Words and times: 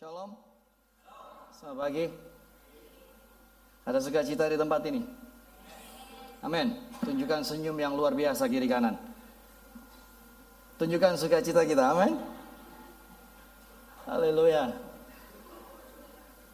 Shalom. 0.00 0.32
Selamat 1.52 1.76
pagi. 1.76 2.08
Ada 3.84 4.00
sukacita 4.00 4.48
di 4.48 4.56
tempat 4.56 4.80
ini. 4.88 5.04
Amin. 6.40 6.72
Tunjukkan 7.04 7.44
senyum 7.44 7.76
yang 7.76 7.92
luar 7.92 8.16
biasa 8.16 8.48
kiri 8.48 8.64
kanan. 8.64 8.96
Tunjukkan 10.80 11.20
sukacita 11.20 11.68
kita. 11.68 11.92
Amin. 11.92 12.16
Haleluya. 14.08 14.72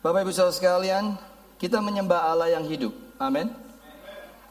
Bapak 0.02 0.26
Ibu 0.26 0.34
Saudara 0.34 0.50
sekalian, 0.50 1.14
kita 1.62 1.78
menyembah 1.78 2.26
Allah 2.26 2.50
yang 2.50 2.66
hidup. 2.66 2.98
Amin. 3.22 3.54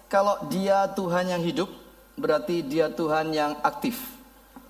Kalau 0.07 0.39
Dia 0.47 0.87
Tuhan 0.95 1.35
yang 1.35 1.43
hidup, 1.43 1.67
berarti 2.15 2.63
Dia 2.63 2.87
Tuhan 2.87 3.35
yang 3.35 3.59
aktif. 3.59 3.99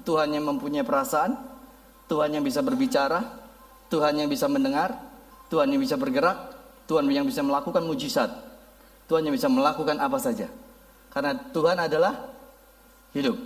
Tuhan 0.02 0.34
yang 0.34 0.50
mempunyai 0.50 0.82
perasaan, 0.82 1.38
Tuhan 2.10 2.34
yang 2.34 2.42
bisa 2.42 2.66
berbicara, 2.66 3.45
Tuhan 3.89 4.17
yang 4.17 4.30
bisa 4.30 4.49
mendengar, 4.49 4.94
Tuhan 5.49 5.70
yang 5.70 5.81
bisa 5.81 5.95
bergerak, 5.95 6.53
Tuhan 6.89 7.05
yang 7.09 7.25
bisa 7.25 7.41
melakukan 7.45 7.85
mujizat, 7.85 8.30
Tuhan 9.05 9.25
yang 9.25 9.34
bisa 9.34 9.49
melakukan 9.49 9.98
apa 10.02 10.17
saja. 10.17 10.49
Karena 11.13 11.38
Tuhan 11.53 11.77
adalah 11.80 12.27
hidup. 13.16 13.39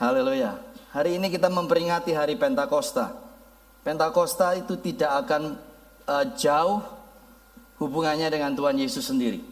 Haleluya. 0.00 0.56
Hari 0.94 1.20
ini 1.20 1.28
kita 1.28 1.52
memperingati 1.52 2.16
hari 2.16 2.38
Pentakosta. 2.38 3.12
Pentakosta 3.84 4.56
itu 4.56 4.78
tidak 4.80 5.26
akan 5.26 5.60
uh, 6.08 6.24
jauh 6.38 6.80
hubungannya 7.78 8.32
dengan 8.32 8.56
Tuhan 8.56 8.80
Yesus 8.80 9.06
sendiri. 9.06 9.44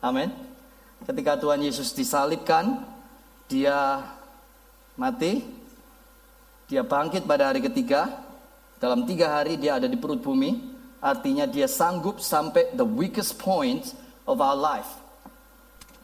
Amin. 0.00 0.30
Ketika 1.04 1.36
Tuhan 1.36 1.60
Yesus 1.60 1.92
disalibkan, 1.92 2.86
dia 3.50 4.06
mati, 4.94 5.44
dia 6.66 6.82
bangkit 6.82 7.28
pada 7.28 7.52
hari 7.52 7.62
ketiga. 7.62 8.25
Dalam 8.76 9.08
tiga 9.08 9.40
hari 9.40 9.56
dia 9.56 9.80
ada 9.80 9.88
di 9.88 9.96
perut 9.96 10.20
bumi. 10.20 10.76
Artinya 11.00 11.44
dia 11.46 11.68
sanggup 11.70 12.18
sampai 12.18 12.74
the 12.74 12.84
weakest 12.84 13.38
point 13.38 13.94
of 14.26 14.40
our 14.42 14.56
life. 14.56 14.88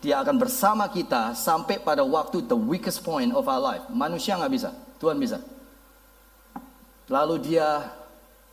Dia 0.03 0.19
akan 0.23 0.39
bersama 0.39 0.91
kita 0.91 1.35
sampai 1.35 1.79
pada 1.79 2.03
waktu 2.03 2.43
the 2.47 2.59
weakest 2.59 3.03
point 3.07 3.31
of 3.35 3.47
our 3.47 3.59
life. 3.59 3.85
Manusia 3.91 4.35
nggak 4.35 4.53
bisa, 4.53 4.71
Tuhan 4.99 5.19
bisa. 5.19 5.39
Lalu 7.11 7.55
dia 7.55 7.93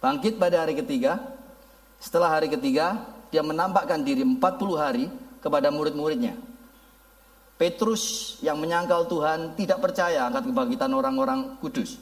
bangkit 0.02 0.38
pada 0.42 0.66
hari 0.66 0.78
ketiga. 0.78 1.22
Setelah 2.00 2.31
hari 2.31 2.47
ketiga, 2.50 3.02
dia 3.30 3.44
menampakkan 3.45 4.02
diri 4.02 4.23
40 4.25 4.40
hari 4.78 5.06
kepada 5.44 5.70
murid-muridnya. 5.70 6.38
Petrus 7.59 8.36
yang 8.40 8.56
menyangkal 8.56 9.06
Tuhan 9.12 9.59
tidak 9.59 9.84
percaya 9.84 10.31
akan 10.31 10.47
kebangkitan 10.47 10.92
orang-orang 10.95 11.59
kudus. 11.59 12.00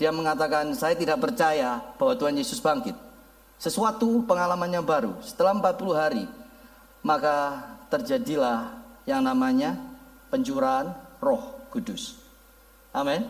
Dia 0.00 0.08
mengatakan, 0.08 0.72
saya 0.72 0.96
tidak 0.96 1.20
percaya 1.20 1.76
bahwa 2.00 2.16
Tuhan 2.16 2.40
Yesus 2.40 2.56
bangkit. 2.56 2.96
Sesuatu 3.60 4.24
pengalamannya 4.24 4.80
baru. 4.80 5.12
Setelah 5.20 5.52
40 5.60 5.92
hari, 5.92 6.24
maka 7.04 7.60
terjadilah 7.92 8.72
yang 9.04 9.20
namanya 9.20 9.76
pencurahan 10.32 10.96
roh 11.20 11.60
kudus. 11.68 12.16
Amin. 12.96 13.28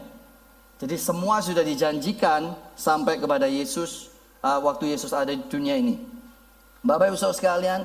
Jadi 0.78 0.94
semua 0.94 1.42
sudah 1.42 1.66
dijanjikan 1.66 2.54
sampai 2.78 3.18
kepada 3.18 3.50
Yesus 3.50 4.08
uh, 4.40 4.62
waktu 4.62 4.94
Yesus 4.94 5.10
ada 5.10 5.34
di 5.34 5.42
dunia 5.50 5.74
ini. 5.74 5.98
Bapak 6.80 7.12
Ibu 7.12 7.16
Saudara 7.18 7.36
sekalian, 7.36 7.80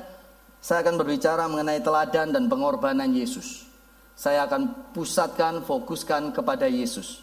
saya 0.64 0.86
akan 0.86 0.96
berbicara 1.02 1.44
mengenai 1.52 1.84
teladan 1.84 2.32
dan 2.32 2.48
pengorbanan 2.48 3.12
Yesus. 3.12 3.68
Saya 4.16 4.48
akan 4.48 4.94
pusatkan, 4.96 5.60
fokuskan 5.68 6.32
kepada 6.32 6.72
Yesus. 6.72 7.20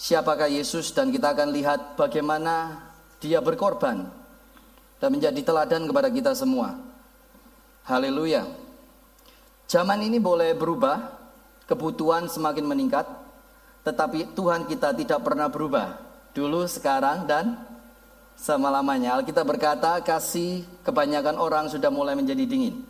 Siapakah 0.00 0.48
Yesus 0.48 0.96
dan 0.96 1.12
kita 1.12 1.36
akan 1.36 1.52
lihat 1.52 2.00
bagaimana 2.00 2.88
dia 3.20 3.36
berkorban 3.44 4.08
dan 4.96 5.08
menjadi 5.12 5.44
teladan 5.44 5.84
kepada 5.84 6.08
kita 6.08 6.32
semua. 6.32 6.80
Haleluya. 7.84 8.48
Zaman 9.68 10.00
ini 10.00 10.16
boleh 10.16 10.56
berubah, 10.56 11.04
kebutuhan 11.68 12.32
semakin 12.32 12.64
meningkat, 12.64 13.04
tetapi 13.84 14.32
Tuhan 14.32 14.64
kita 14.64 14.96
tidak 14.96 15.20
pernah 15.20 15.52
berubah. 15.52 16.00
Dulu, 16.32 16.64
sekarang, 16.64 17.28
dan 17.28 17.60
selama-lamanya. 18.40 19.20
Alkitab 19.20 19.44
berkata, 19.44 20.00
kasih 20.00 20.64
kebanyakan 20.80 21.36
orang 21.36 21.68
sudah 21.68 21.92
mulai 21.92 22.16
menjadi 22.16 22.48
dingin. 22.48 22.88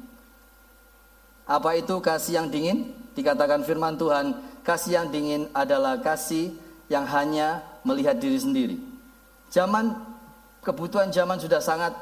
Apa 1.43 1.75
itu 1.75 1.99
kasih 1.99 2.39
yang 2.39 2.47
dingin? 2.47 2.95
Dikatakan 3.19 3.67
firman 3.67 3.99
Tuhan, 3.99 4.39
kasih 4.63 5.03
yang 5.03 5.07
dingin 5.11 5.51
adalah 5.51 5.99
kasih 5.99 6.70
yang 6.91 7.07
hanya 7.07 7.63
melihat 7.87 8.19
diri 8.19 8.37
sendiri. 8.37 8.77
Zaman 9.49 9.95
kebutuhan 10.61 11.09
zaman 11.15 11.39
sudah 11.39 11.63
sangat 11.63 11.95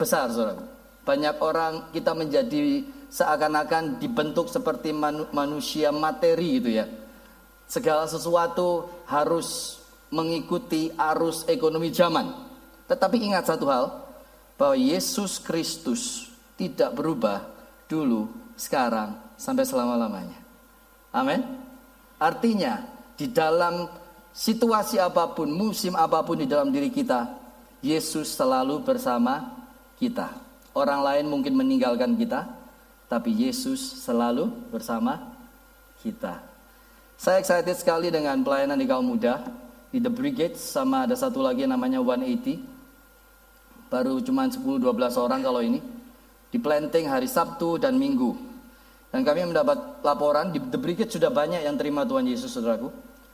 besar, 0.00 0.32
saudara. 0.32 0.64
Banyak 1.04 1.36
orang 1.38 1.72
kita 1.92 2.16
menjadi 2.16 2.82
seakan-akan 3.12 4.00
dibentuk 4.00 4.48
seperti 4.48 4.90
manusia 5.30 5.92
materi 5.92 6.58
gitu 6.58 6.70
ya. 6.80 6.88
Segala 7.68 8.08
sesuatu 8.08 8.88
harus 9.04 9.78
mengikuti 10.08 10.92
arus 10.96 11.44
ekonomi 11.48 11.92
zaman. 11.92 12.32
Tetapi 12.88 13.16
ingat 13.20 13.48
satu 13.48 13.68
hal, 13.68 13.84
bahwa 14.60 14.76
Yesus 14.76 15.40
Kristus 15.40 16.28
tidak 16.60 16.92
berubah 16.92 17.48
dulu, 17.88 18.28
sekarang, 18.54 19.16
sampai 19.40 19.64
selama-lamanya. 19.64 20.38
Amin. 21.10 21.40
Artinya, 22.20 22.84
di 23.16 23.26
dalam 23.32 23.88
situasi 24.32 24.98
apa 24.98 25.30
pun, 25.32 25.48
musim 25.48 25.96
apa 25.96 26.24
pun 26.24 26.40
di 26.40 26.48
dalam 26.48 26.72
diri 26.72 26.88
kita, 26.88 27.28
Yesus 27.84 28.32
selalu 28.32 28.80
bersama 28.84 29.52
kita. 30.00 30.32
Orang 30.72 31.04
lain 31.04 31.28
mungkin 31.28 31.52
meninggalkan 31.52 32.16
kita, 32.16 32.48
tapi 33.12 33.32
Yesus 33.32 34.02
selalu 34.02 34.48
bersama 34.72 35.20
kita. 36.00 36.40
Saya 37.20 37.38
excited 37.38 37.76
sekali 37.78 38.10
dengan 38.10 38.40
pelayanan 38.42 38.74
di 38.74 38.88
kaum 38.88 39.06
muda 39.06 39.46
di 39.92 40.00
The 40.00 40.08
Brigade 40.08 40.56
sama 40.56 41.04
ada 41.04 41.12
satu 41.14 41.44
lagi 41.44 41.68
yang 41.68 41.76
namanya 41.76 42.00
180. 42.00 43.92
Baru 43.92 44.18
cuma 44.24 44.48
10-12 44.48 44.80
orang 45.20 45.40
kalau 45.44 45.60
ini. 45.60 45.78
Di 46.48 46.56
planting 46.56 47.08
hari 47.12 47.28
Sabtu 47.28 47.76
dan 47.76 48.00
Minggu. 48.00 48.32
Dan 49.12 49.20
kami 49.20 49.44
mendapat 49.44 50.00
laporan 50.00 50.48
di 50.48 50.58
The 50.64 50.80
Brigade 50.80 51.12
sudah 51.12 51.28
banyak 51.28 51.62
yang 51.68 51.76
terima 51.76 52.08
Tuhan 52.08 52.24
Yesus 52.24 52.48
saudaraku. 52.48 52.88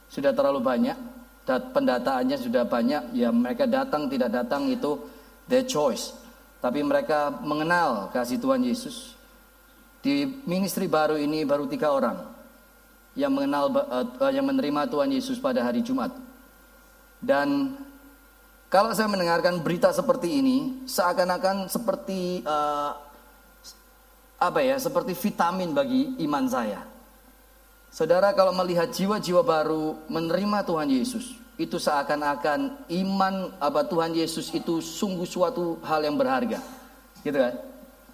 Sudah 0.09 0.33
terlalu 0.33 0.61
banyak. 0.65 0.99
Dan 1.45 1.73
pendataannya 1.73 2.37
sudah 2.37 2.65
banyak. 2.69 3.17
Ya 3.17 3.33
mereka 3.33 3.65
datang 3.65 4.09
tidak 4.09 4.33
datang 4.33 4.69
itu 4.69 5.01
their 5.49 5.65
choice. 5.65 6.13
Tapi 6.59 6.83
mereka 6.83 7.31
mengenal 7.41 8.11
kasih 8.11 8.37
Tuhan 8.43 8.67
Yesus. 8.67 9.15
Di 10.03 10.27
ministry 10.47 10.87
baru 10.87 11.19
ini 11.19 11.43
baru 11.43 11.67
tiga 11.67 11.91
orang 11.91 12.23
yang 13.19 13.35
mengenal 13.35 13.75
uh, 13.75 14.31
yang 14.31 14.47
menerima 14.47 14.87
Tuhan 14.87 15.11
Yesus 15.11 15.43
pada 15.43 15.63
hari 15.63 15.83
Jumat. 15.83 16.15
Dan 17.19 17.75
kalau 18.71 18.95
saya 18.95 19.11
mendengarkan 19.11 19.59
berita 19.65 19.91
seperti 19.91 20.39
ini, 20.39 20.87
seakan-akan 20.87 21.67
seperti 21.67 22.47
uh, 22.47 22.95
apa 24.39 24.61
ya, 24.63 24.79
seperti 24.79 25.19
vitamin 25.19 25.75
bagi 25.75 26.15
iman 26.23 26.47
saya. 26.47 26.85
Saudara 27.89 28.31
kalau 28.37 28.53
melihat 28.53 28.93
jiwa-jiwa 28.93 29.41
baru 29.41 29.97
menerima 30.13 30.63
Tuhan 30.65 30.89
Yesus, 30.93 31.35
itu 31.59 31.81
seakan-akan 31.81 32.87
iman 32.87 33.51
apa 33.59 33.83
Tuhan 33.83 34.15
Yesus 34.15 34.53
itu 34.55 34.79
sungguh 34.79 35.27
suatu 35.27 35.83
hal 35.83 36.07
yang 36.07 36.15
berharga. 36.15 36.63
Gitu 37.27 37.35
kan? 37.35 37.59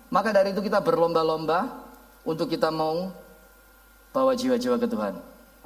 Maka 0.09 0.33
dari 0.33 0.55
itu 0.55 0.63
kita 0.65 0.81
berlomba-lomba 0.81 1.69
untuk 2.25 2.49
kita 2.49 2.73
mau 2.73 3.13
bawa 4.15 4.33
jiwa-jiwa 4.33 4.79
ke 4.79 4.87
Tuhan. 4.89 5.15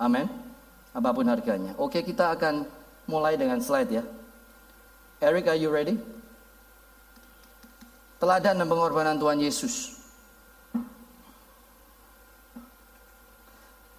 Amin. 0.01 0.27
Apa 0.97 1.13
pun 1.13 1.29
harganya. 1.29 1.77
Oke, 1.77 2.01
kita 2.03 2.33
akan 2.33 2.67
mulai 3.05 3.37
dengan 3.37 3.61
slide 3.61 3.93
ya. 3.93 4.03
Eric, 5.21 5.53
are 5.53 5.59
you 5.59 5.69
ready? 5.69 6.01
Teladan 8.19 8.59
dan 8.59 8.67
pengorbanan 8.67 9.21
Tuhan 9.21 9.39
Yesus. 9.39 9.98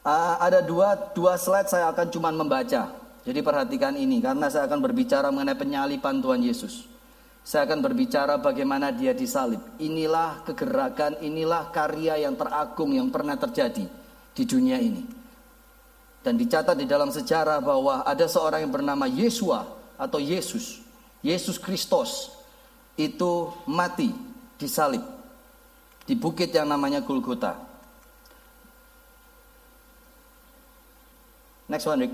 Uh, 0.10 0.42
ada 0.42 0.66
dua, 0.66 0.98
dua 1.14 1.38
slide 1.38 1.70
saya 1.70 1.94
akan 1.94 2.10
cuma 2.10 2.34
membaca. 2.34 2.90
Jadi 3.22 3.46
perhatikan 3.46 3.94
ini 3.94 4.18
karena 4.18 4.50
saya 4.50 4.66
akan 4.66 4.82
berbicara 4.82 5.30
mengenai 5.30 5.54
penyalipan 5.54 6.18
Tuhan 6.18 6.42
Yesus. 6.42 6.90
Saya 7.46 7.70
akan 7.70 7.78
berbicara 7.86 8.42
bagaimana 8.42 8.90
dia 8.90 9.14
disalib. 9.14 9.62
Inilah 9.78 10.42
kegerakan, 10.50 11.22
inilah 11.22 11.70
karya 11.70 12.26
yang 12.26 12.34
teragung 12.34 12.90
yang 12.98 13.14
pernah 13.14 13.38
terjadi 13.38 13.86
di 14.34 14.44
dunia 14.50 14.82
ini. 14.82 15.06
Dan 16.26 16.42
dicatat 16.42 16.74
di 16.74 16.90
dalam 16.90 17.14
sejarah 17.14 17.62
bahwa 17.62 18.02
ada 18.02 18.26
seorang 18.26 18.66
yang 18.66 18.74
bernama 18.74 19.06
Yesua 19.06 19.70
atau 19.94 20.18
Yesus. 20.18 20.82
Yesus 21.22 21.62
Kristus 21.62 22.34
itu 22.98 23.54
mati 23.70 24.10
disalib 24.58 25.06
di 26.10 26.18
bukit 26.18 26.50
yang 26.50 26.66
namanya 26.66 27.06
Golgota. 27.06 27.69
Next 31.70 31.86
one, 31.86 32.02
Rick. 32.02 32.14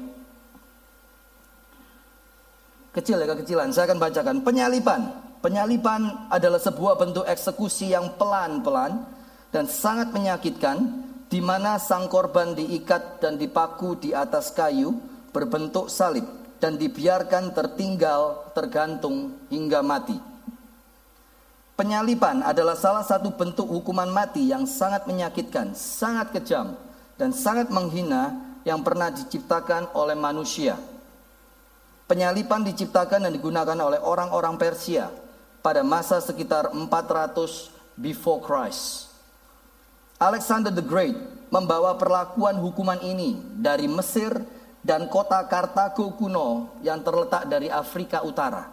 Kecil 2.91 3.23
ya 3.23 3.27
kekecilan. 3.27 3.71
Saya 3.71 3.91
akan 3.91 3.99
bacakan. 3.99 4.35
Penyalipan. 4.43 5.01
Penyalipan 5.39 6.31
adalah 6.31 6.59
sebuah 6.59 6.99
bentuk 6.99 7.23
eksekusi 7.23 7.91
yang 7.91 8.19
pelan-pelan 8.19 9.07
dan 9.51 9.67
sangat 9.69 10.11
menyakitkan 10.11 11.05
di 11.31 11.39
mana 11.39 11.77
sang 11.79 12.11
korban 12.11 12.55
diikat 12.55 13.23
dan 13.23 13.37
dipaku 13.39 13.99
di 13.99 14.09
atas 14.15 14.51
kayu 14.51 14.95
berbentuk 15.29 15.91
salib 15.91 16.25
dan 16.57 16.79
dibiarkan 16.79 17.51
tertinggal 17.53 18.51
tergantung 18.55 19.37
hingga 19.51 19.83
mati. 19.85 20.17
Penyalipan 21.75 22.39
adalah 22.39 22.79
salah 22.79 23.03
satu 23.03 23.35
bentuk 23.35 23.67
hukuman 23.67 24.07
mati 24.07 24.47
yang 24.47 24.63
sangat 24.63 25.03
menyakitkan, 25.05 25.75
sangat 25.75 26.31
kejam, 26.31 26.79
dan 27.19 27.35
sangat 27.35 27.67
menghina 27.67 28.31
yang 28.65 28.81
pernah 28.81 29.13
diciptakan 29.13 29.93
oleh 29.93 30.17
manusia. 30.17 30.75
Penyalipan 32.09 32.65
diciptakan 32.65 33.29
dan 33.29 33.31
digunakan 33.31 33.77
oleh 33.77 34.01
orang-orang 34.01 34.57
Persia 34.57 35.13
pada 35.61 35.85
masa 35.85 36.17
sekitar 36.21 36.73
400 36.73 37.97
before 37.97 38.41
Christ. 38.41 39.13
Alexander 40.17 40.73
the 40.73 40.85
Great 40.85 41.13
membawa 41.53 41.93
perlakuan 41.97 42.57
hukuman 42.57 42.97
ini 43.05 43.37
dari 43.57 43.85
Mesir 43.85 44.33
dan 44.81 45.09
kota 45.09 45.41
Kartago 45.45 46.13
kuno 46.17 46.77
yang 46.81 47.01
terletak 47.01 47.49
dari 47.49 47.69
Afrika 47.69 48.21
Utara. 48.21 48.69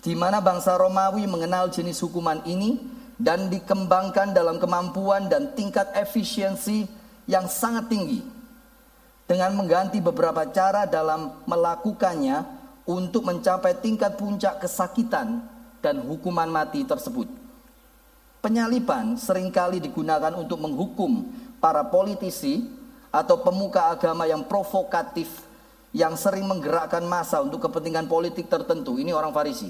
Di 0.00 0.12
mana 0.12 0.40
bangsa 0.40 0.76
Romawi 0.76 1.24
mengenal 1.24 1.72
jenis 1.72 2.00
hukuman 2.04 2.44
ini 2.44 2.80
dan 3.16 3.48
dikembangkan 3.48 4.36
dalam 4.36 4.60
kemampuan 4.60 5.28
dan 5.28 5.52
tingkat 5.56 5.88
efisiensi 5.96 6.84
yang 7.28 7.48
sangat 7.48 7.88
tinggi 7.88 8.35
dengan 9.26 9.50
mengganti 9.58 9.98
beberapa 9.98 10.46
cara 10.54 10.86
dalam 10.86 11.42
melakukannya 11.50 12.46
untuk 12.86 13.26
mencapai 13.26 13.74
tingkat 13.82 14.14
puncak 14.14 14.62
kesakitan 14.62 15.42
dan 15.82 15.98
hukuman 16.06 16.46
mati 16.46 16.86
tersebut. 16.86 17.26
Penyalipan 18.38 19.18
sering 19.18 19.50
kali 19.50 19.82
digunakan 19.82 20.30
untuk 20.38 20.62
menghukum 20.62 21.26
para 21.58 21.82
politisi 21.82 22.62
atau 23.10 23.42
pemuka 23.42 23.90
agama 23.90 24.22
yang 24.30 24.46
provokatif 24.46 25.26
yang 25.90 26.14
sering 26.14 26.46
menggerakkan 26.46 27.02
massa 27.02 27.42
untuk 27.42 27.66
kepentingan 27.66 28.06
politik 28.06 28.46
tertentu. 28.46 29.02
Ini 29.02 29.10
orang 29.10 29.34
Farisi 29.34 29.66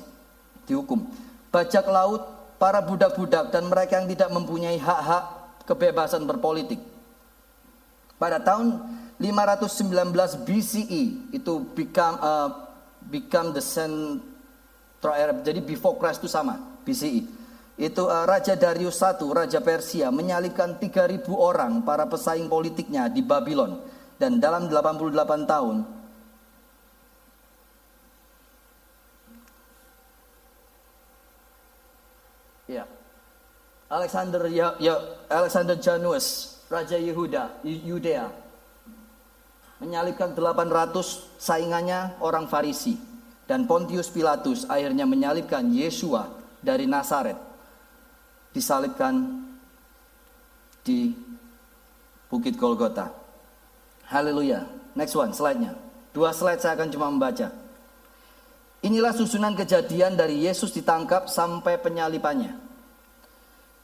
dihukum. 0.69 1.09
Bajak 1.49 1.89
laut, 1.89 2.21
para 2.61 2.85
budak-budak 2.85 3.49
dan 3.55 3.71
mereka 3.71 4.03
yang 4.03 4.11
tidak 4.13 4.29
mempunyai 4.35 4.77
hak-hak 4.77 5.25
kebebasan 5.65 6.27
berpolitik. 6.29 6.83
Pada 8.17 8.43
tahun 8.43 8.81
519 9.17 10.45
BCE 10.45 11.33
itu 11.33 11.55
become 11.73 12.17
uh, 12.21 12.49
become 13.09 13.57
the 13.57 13.65
central 13.65 15.15
Arab. 15.17 15.41
Jadi 15.41 15.65
before 15.65 15.97
Christ 15.97 16.21
itu 16.21 16.29
sama 16.29 16.61
BCE. 16.85 17.25
Itu 17.81 18.09
uh, 18.09 18.25
Raja 18.29 18.57
Darius 18.57 19.01
I, 19.01 19.17
Raja 19.17 19.61
Persia 19.65 20.13
menyalibkan 20.13 20.77
3000 20.77 21.29
orang 21.33 21.81
para 21.85 22.05
pesaing 22.09 22.49
politiknya 22.49 23.09
di 23.09 23.25
Babylon 23.25 23.81
dan 24.21 24.41
dalam 24.41 24.69
88 24.69 25.13
tahun 25.45 25.77
Ya. 32.67 32.83
Alexander 33.87 34.43
ya, 34.51 34.75
ya 34.83 34.99
Alexander 35.31 35.79
Janus, 35.79 36.59
Raja 36.67 36.99
Yehuda, 36.99 37.63
Yudea 37.63 38.27
menyalibkan 39.83 40.33
800 40.33 41.37
saingannya 41.37 42.17
orang 42.25 42.49
Farisi 42.49 42.97
dan 43.45 43.69
Pontius 43.69 44.09
Pilatus 44.09 44.65
akhirnya 44.67 45.05
menyalibkan 45.05 45.69
Yesua 45.71 46.33
dari 46.65 46.89
Nazaret 46.89 47.37
disalibkan 48.57 49.45
di 50.81 51.13
Bukit 52.33 52.57
Golgota. 52.57 53.13
Haleluya. 54.09 54.65
Next 54.97 55.13
one, 55.13 55.37
slide-nya. 55.37 55.77
Dua 56.17 56.33
slide 56.33 56.65
saya 56.65 56.73
akan 56.73 56.89
cuma 56.89 57.13
membaca. 57.13 57.53
Inilah 58.81 59.13
susunan 59.13 59.53
kejadian 59.53 60.17
dari 60.17 60.49
Yesus 60.49 60.73
ditangkap 60.73 61.29
sampai 61.29 61.77
penyalipannya. 61.77 62.57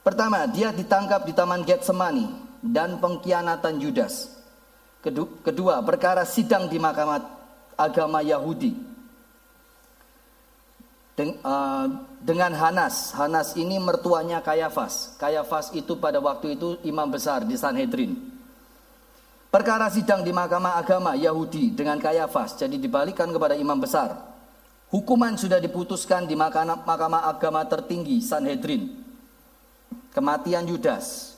Pertama, 0.01 0.49
dia 0.49 0.73
ditangkap 0.73 1.29
di 1.29 1.37
Taman 1.37 1.69
Getsemani 1.69 2.27
dan 2.65 2.97
pengkhianatan 2.97 3.77
Yudas. 3.77 4.32
Kedua, 5.03 5.83
perkara 5.83 6.23
sidang 6.23 6.71
di 6.71 6.79
mahkamah 6.79 7.21
agama 7.75 8.23
Yahudi. 8.23 8.93
Eh, 11.23 11.87
dengan 12.23 12.53
Hanas, 12.57 13.13
Hanas 13.13 13.59
ini 13.59 13.77
mertuanya 13.77 14.41
Kayafas. 14.41 15.19
Kayafas 15.19 15.75
itu 15.75 15.99
pada 15.99 16.23
waktu 16.23 16.57
itu 16.57 16.79
imam 16.87 17.11
besar 17.11 17.45
di 17.45 17.59
Sanhedrin. 17.59 18.15
Perkara 19.53 19.93
sidang 19.93 20.25
di 20.25 20.33
mahkamah 20.33 20.81
agama 20.81 21.13
Yahudi 21.13 21.77
dengan 21.77 22.01
Kayafas, 22.01 22.57
jadi 22.57 22.81
dibalikan 22.81 23.29
kepada 23.29 23.53
imam 23.53 23.77
besar. 23.77 24.17
Hukuman 24.89 25.37
sudah 25.37 25.61
diputuskan 25.61 26.25
di 26.25 26.33
mahkamah 26.33 27.29
agama 27.29 27.61
tertinggi 27.69 28.25
Sanhedrin. 28.25 28.89
Kematian 30.17 30.65
Yudas, 30.65 31.32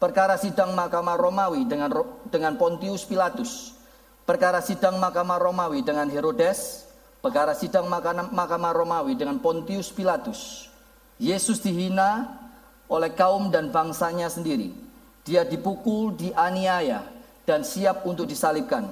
perkara 0.00 0.40
sidang 0.40 0.72
Mahkamah 0.72 1.20
Romawi 1.20 1.68
dengan 1.68 1.92
dengan 2.32 2.56
Pontius 2.56 3.04
Pilatus, 3.04 3.76
perkara 4.24 4.64
sidang 4.64 4.96
Mahkamah 4.96 5.36
Romawi 5.36 5.84
dengan 5.84 6.08
Herodes, 6.08 6.88
perkara 7.20 7.52
sidang 7.52 7.86
Mahkamah 8.32 8.72
Romawi 8.72 9.14
dengan 9.14 9.36
Pontius 9.38 9.92
Pilatus. 9.92 10.72
Yesus 11.20 11.60
dihina 11.60 12.32
oleh 12.88 13.12
kaum 13.12 13.52
dan 13.52 13.68
bangsanya 13.68 14.32
sendiri. 14.32 14.72
Dia 15.20 15.44
dipukul, 15.44 16.16
dianiaya, 16.16 17.04
dan 17.44 17.60
siap 17.60 18.08
untuk 18.08 18.24
disalibkan. 18.24 18.88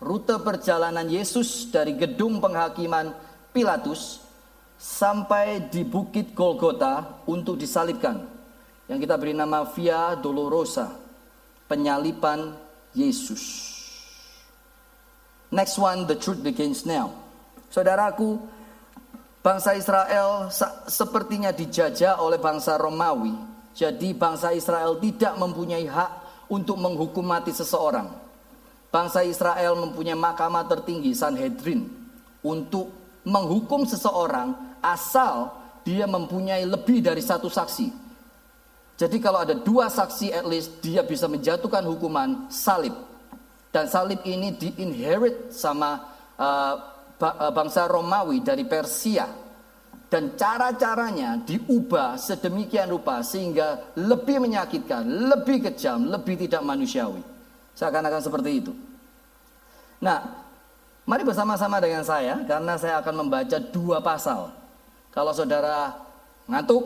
Rute 0.00 0.40
perjalanan 0.40 1.04
Yesus 1.04 1.68
dari 1.68 1.92
gedung 1.92 2.40
penghakiman 2.40 3.12
Pilatus 3.52 4.24
sampai 4.80 5.68
di 5.68 5.84
Bukit 5.84 6.32
Golgota 6.32 7.20
untuk 7.28 7.60
disalibkan 7.60 8.39
yang 8.90 8.98
kita 8.98 9.14
beri 9.14 9.30
nama 9.30 9.62
Via 9.70 10.18
Dolorosa, 10.18 10.90
penyalipan 11.70 12.58
Yesus. 12.90 13.70
Next 15.54 15.78
one, 15.78 16.10
the 16.10 16.18
truth 16.18 16.42
begins 16.42 16.82
now. 16.82 17.14
Saudaraku, 17.70 18.42
bangsa 19.46 19.78
Israel 19.78 20.50
sepertinya 20.90 21.54
dijajah 21.54 22.18
oleh 22.18 22.42
bangsa 22.42 22.74
Romawi. 22.74 23.30
Jadi 23.78 24.10
bangsa 24.10 24.50
Israel 24.50 24.98
tidak 24.98 25.38
mempunyai 25.38 25.86
hak 25.86 26.12
untuk 26.50 26.74
menghukum 26.74 27.22
mati 27.22 27.54
seseorang. 27.54 28.10
Bangsa 28.90 29.22
Israel 29.22 29.78
mempunyai 29.78 30.18
mahkamah 30.18 30.66
tertinggi 30.66 31.14
Sanhedrin 31.14 31.86
untuk 32.42 32.90
menghukum 33.22 33.86
seseorang 33.86 34.50
asal 34.82 35.54
dia 35.86 36.10
mempunyai 36.10 36.66
lebih 36.66 36.98
dari 36.98 37.22
satu 37.22 37.46
saksi. 37.46 38.09
Jadi 39.00 39.16
kalau 39.16 39.40
ada 39.40 39.56
dua 39.56 39.88
saksi 39.88 40.28
at 40.28 40.44
least 40.44 40.84
dia 40.84 41.00
bisa 41.00 41.24
menjatuhkan 41.24 41.80
hukuman 41.88 42.52
salib. 42.52 42.92
Dan 43.72 43.88
salib 43.88 44.20
ini 44.28 44.52
diinherit 44.52 45.48
sama 45.56 46.04
uh, 46.36 46.74
bangsa 47.48 47.88
Romawi 47.88 48.44
dari 48.44 48.68
Persia. 48.68 49.24
Dan 50.10 50.36
cara-caranya 50.36 51.40
diubah 51.40 52.20
sedemikian 52.20 52.92
rupa 52.92 53.24
sehingga 53.24 53.96
lebih 53.96 54.42
menyakitkan, 54.42 55.06
lebih 55.32 55.70
kejam, 55.70 56.04
lebih 56.04 56.36
tidak 56.44 56.60
manusiawi. 56.60 57.24
Seakan-akan 57.72 58.20
seperti 58.20 58.50
itu. 58.52 58.72
Nah, 60.04 60.44
mari 61.08 61.24
bersama-sama 61.24 61.80
dengan 61.80 62.04
saya 62.04 62.42
karena 62.44 62.76
saya 62.76 63.00
akan 63.00 63.14
membaca 63.24 63.56
dua 63.72 64.04
pasal. 64.04 64.52
Kalau 65.14 65.32
saudara 65.32 65.94
ngantuk, 66.50 66.84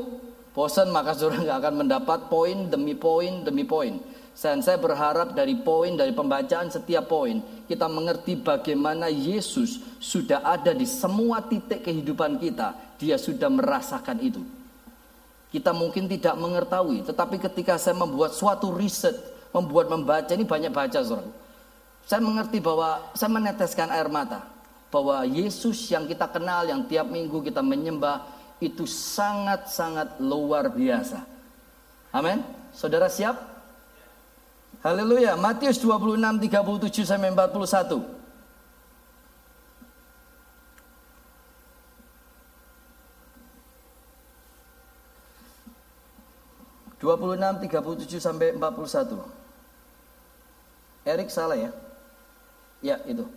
bosan 0.55 0.89
maka 0.95 1.13
saudara 1.19 1.43
nggak 1.43 1.59
akan 1.61 1.75
mendapat 1.85 2.21
poin 2.31 2.71
demi 2.71 2.95
poin 2.95 3.43
demi 3.43 3.67
poin. 3.67 3.99
Dan 4.35 4.67
saya 4.67 4.83
berharap 4.83 5.31
dari 5.31 5.55
poin 5.63 5.95
dari 5.95 6.11
pembacaan 6.11 6.67
setiap 6.67 7.07
poin 7.07 7.39
kita 7.71 7.87
mengerti 7.87 8.35
bagaimana 8.35 9.07
Yesus 9.07 9.79
sudah 10.03 10.43
ada 10.43 10.75
di 10.75 10.87
semua 10.87 11.43
titik 11.43 11.87
kehidupan 11.87 12.43
kita. 12.43 12.75
Dia 12.99 13.15
sudah 13.15 13.47
merasakan 13.51 14.19
itu. 14.23 14.43
Kita 15.55 15.71
mungkin 15.71 16.11
tidak 16.11 16.35
mengetahui, 16.35 17.07
tetapi 17.07 17.39
ketika 17.39 17.79
saya 17.79 17.95
membuat 17.95 18.35
suatu 18.35 18.75
riset, 18.75 19.15
membuat 19.55 19.87
membaca 19.87 20.35
ini 20.35 20.43
banyak 20.43 20.75
baca 20.75 20.99
saudara. 20.99 21.31
Saya 22.03 22.19
mengerti 22.19 22.59
bahwa 22.59 23.15
saya 23.15 23.31
meneteskan 23.31 23.89
air 23.95 24.11
mata 24.11 24.45
bahwa 24.93 25.27
Yesus 25.27 25.91
yang 25.91 26.07
kita 26.07 26.31
kenal 26.31 26.69
yang 26.69 26.87
tiap 26.87 27.09
minggu 27.11 27.43
kita 27.43 27.65
menyembah 27.65 28.23
itu 28.65 28.89
sangat-sangat 28.89 30.17
luar 30.25 30.73
biasa. 30.73 31.21
Amin. 32.09 32.41
Saudara 32.73 33.13
siap? 33.13 33.37
Haleluya. 34.81 35.37
Matius 35.37 35.77
26 35.77 36.41
37 36.41 37.05
sampai 37.05 37.29
41. 37.29 38.25
Dua 47.05 47.21
puluh 47.21 47.37
enam, 47.37 47.61
tiga 47.61 47.85
puluh 47.85 48.01
tujuh 48.01 48.17
sampai 48.17 48.57
empat 48.57 48.73
puluh 48.73 48.89
satu. 48.89 49.21
Erik 51.05 51.29
salah 51.29 51.53
ya? 51.53 51.69
Ya 52.81 52.97
itu. 53.05 53.29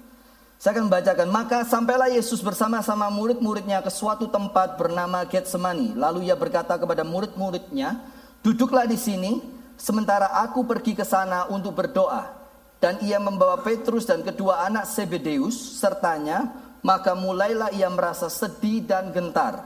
Saya 0.57 0.81
akan 0.81 0.89
bacakan. 0.89 1.29
Maka 1.29 1.61
sampailah 1.69 2.09
Yesus 2.09 2.41
bersama-sama 2.41 3.07
murid-muridnya 3.13 3.85
ke 3.85 3.93
suatu 3.93 4.25
tempat 4.25 4.73
bernama 4.73 5.21
Getsemani. 5.29 5.93
Lalu 5.93 6.29
ia 6.29 6.35
berkata 6.35 6.73
kepada 6.81 7.05
murid-muridnya, 7.05 8.01
duduklah 8.41 8.89
di 8.89 8.97
sini, 8.97 9.37
sementara 9.77 10.33
aku 10.41 10.65
pergi 10.65 10.97
ke 10.97 11.05
sana 11.05 11.45
untuk 11.53 11.77
berdoa. 11.77 12.33
Dan 12.81 12.97
ia 13.05 13.21
membawa 13.21 13.61
Petrus 13.61 14.05
dan 14.05 14.21
kedua 14.25 14.65
anak 14.65 14.89
Sebedeus 14.89 15.77
sertanya, 15.77 16.49
maka 16.81 17.13
mulailah 17.13 17.73
ia 17.73 17.89
merasa 17.89 18.29
sedih 18.29 18.85
dan 18.85 19.13
gentar. 19.13 19.61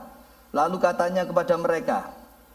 Lalu 0.52 0.76
katanya 0.76 1.24
kepada 1.24 1.56
mereka, 1.56 2.12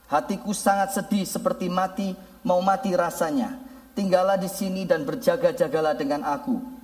Hatiku 0.07 0.55
sangat 0.55 0.95
sedih 0.95 1.27
seperti 1.27 1.67
mati, 1.67 2.15
mau 2.45 2.63
mati 2.63 2.95
rasanya. 2.95 3.59
Tinggallah 3.91 4.39
di 4.39 4.47
sini 4.47 4.85
dan 4.87 5.03
berjaga-jagalah 5.03 5.97
dengan 5.99 6.23
aku. 6.23 6.76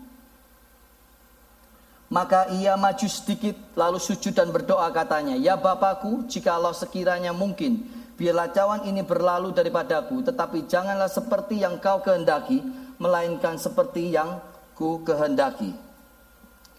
Maka 2.14 2.46
ia 2.54 2.78
maju 2.78 3.10
sedikit 3.10 3.58
lalu 3.74 3.98
sujud 3.98 4.38
dan 4.38 4.54
berdoa 4.54 4.86
katanya, 4.94 5.34
Ya 5.34 5.58
Bapakku, 5.58 6.30
jikalau 6.30 6.70
sekiranya 6.70 7.34
mungkin, 7.34 7.90
biarlah 8.14 8.54
cawan 8.54 8.86
ini 8.86 9.02
berlalu 9.02 9.50
daripadaku, 9.50 10.22
tetapi 10.22 10.70
janganlah 10.70 11.10
seperti 11.10 11.66
yang 11.66 11.82
kau 11.82 12.06
kehendaki, 12.06 12.62
melainkan 13.02 13.58
seperti 13.58 14.14
yang 14.14 14.38
ku 14.78 15.02
kehendaki. 15.02 15.74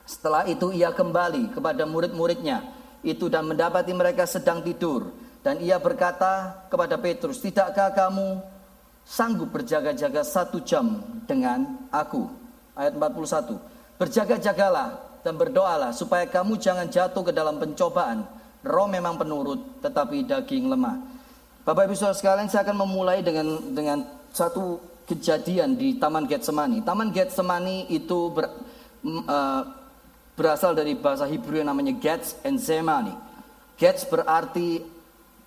Setelah 0.06 0.46
itu 0.46 0.70
ia 0.70 0.94
kembali 0.94 1.50
kepada 1.50 1.82
murid-muridnya 1.82 2.62
itu 3.02 3.26
dan 3.26 3.50
mendapati 3.50 3.90
mereka 3.90 4.30
sedang 4.30 4.62
tidur. 4.62 5.10
Dan 5.42 5.58
ia 5.58 5.82
berkata 5.82 6.62
kepada 6.70 6.94
Petrus, 6.94 7.42
tidakkah 7.42 7.90
kamu 7.90 8.38
sanggup 9.02 9.50
berjaga-jaga 9.50 10.22
satu 10.22 10.62
jam 10.62 11.02
dengan 11.26 11.90
aku? 11.90 12.30
Ayat 12.78 12.94
41. 12.94 13.58
Berjaga-jagalah 13.98 15.13
dan 15.24 15.40
berdoalah 15.40 15.90
supaya 15.96 16.28
kamu 16.28 16.60
jangan 16.60 16.86
jatuh 16.92 17.24
ke 17.24 17.32
dalam 17.32 17.56
pencobaan. 17.56 18.28
Roh 18.64 18.88
memang 18.88 19.16
penurut, 19.16 19.80
tetapi 19.80 20.28
daging 20.28 20.68
lemah. 20.68 21.00
Bapak 21.64 21.88
Ibu 21.88 21.96
Saudara 21.96 22.16
sekalian, 22.16 22.48
saya 22.52 22.68
akan 22.68 22.84
memulai 22.84 23.24
dengan 23.24 23.72
dengan 23.72 24.04
satu 24.32 24.80
kejadian 25.08 25.80
di 25.80 25.96
Taman 25.96 26.28
Getsemani. 26.28 26.84
Taman 26.84 27.08
Getsemani 27.12 27.88
itu 27.88 28.32
ber, 28.32 28.52
uh, 29.04 29.62
berasal 30.36 30.76
dari 30.76 30.96
bahasa 30.96 31.24
Hebrew 31.24 31.60
yang 31.60 31.72
namanya 31.72 31.96
Gets 31.96 32.44
and 32.44 32.60
Zemani. 32.60 33.16
Gets 33.80 34.08
berarti 34.08 34.80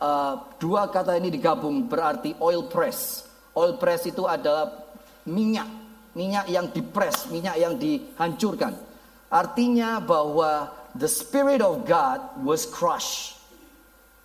uh, 0.02 0.34
dua 0.58 0.90
kata 0.90 1.18
ini 1.18 1.30
digabung 1.34 1.86
berarti 1.86 2.38
oil 2.42 2.66
press. 2.70 3.26
Oil 3.58 3.78
press 3.82 4.06
itu 4.06 4.30
adalah 4.30 4.74
minyak, 5.26 5.70
minyak 6.14 6.46
yang 6.50 6.70
dipres, 6.70 7.30
minyak 7.34 7.58
yang 7.58 7.74
dihancurkan. 7.78 8.87
Artinya 9.28 10.00
bahwa 10.00 10.72
the 10.96 11.08
spirit 11.08 11.60
of 11.60 11.84
God 11.84 12.24
was 12.42 12.64
crushed. 12.64 13.36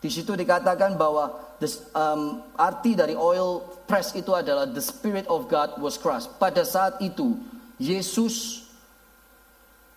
Di 0.02 0.10
situ 0.10 0.34
dikatakan 0.34 0.98
bahwa 0.98 1.38
the, 1.62 1.68
um, 1.94 2.42
arti 2.58 2.98
dari 2.98 3.14
oil 3.14 3.62
press 3.86 4.14
itu 4.18 4.34
adalah 4.34 4.66
the 4.66 4.82
spirit 4.82 5.26
of 5.30 5.46
God 5.46 5.78
was 5.78 5.94
crushed. 5.94 6.30
Pada 6.38 6.66
saat 6.66 6.98
itu 7.02 7.38
Yesus 7.78 8.66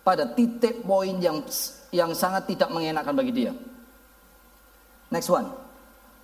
pada 0.06 0.22
titik 0.22 0.86
poin 0.86 1.18
yang 1.18 1.42
yang 1.90 2.14
sangat 2.14 2.46
tidak 2.46 2.70
mengenakan 2.70 3.14
bagi 3.18 3.34
dia. 3.34 3.52
Next 5.10 5.26
one. 5.26 5.50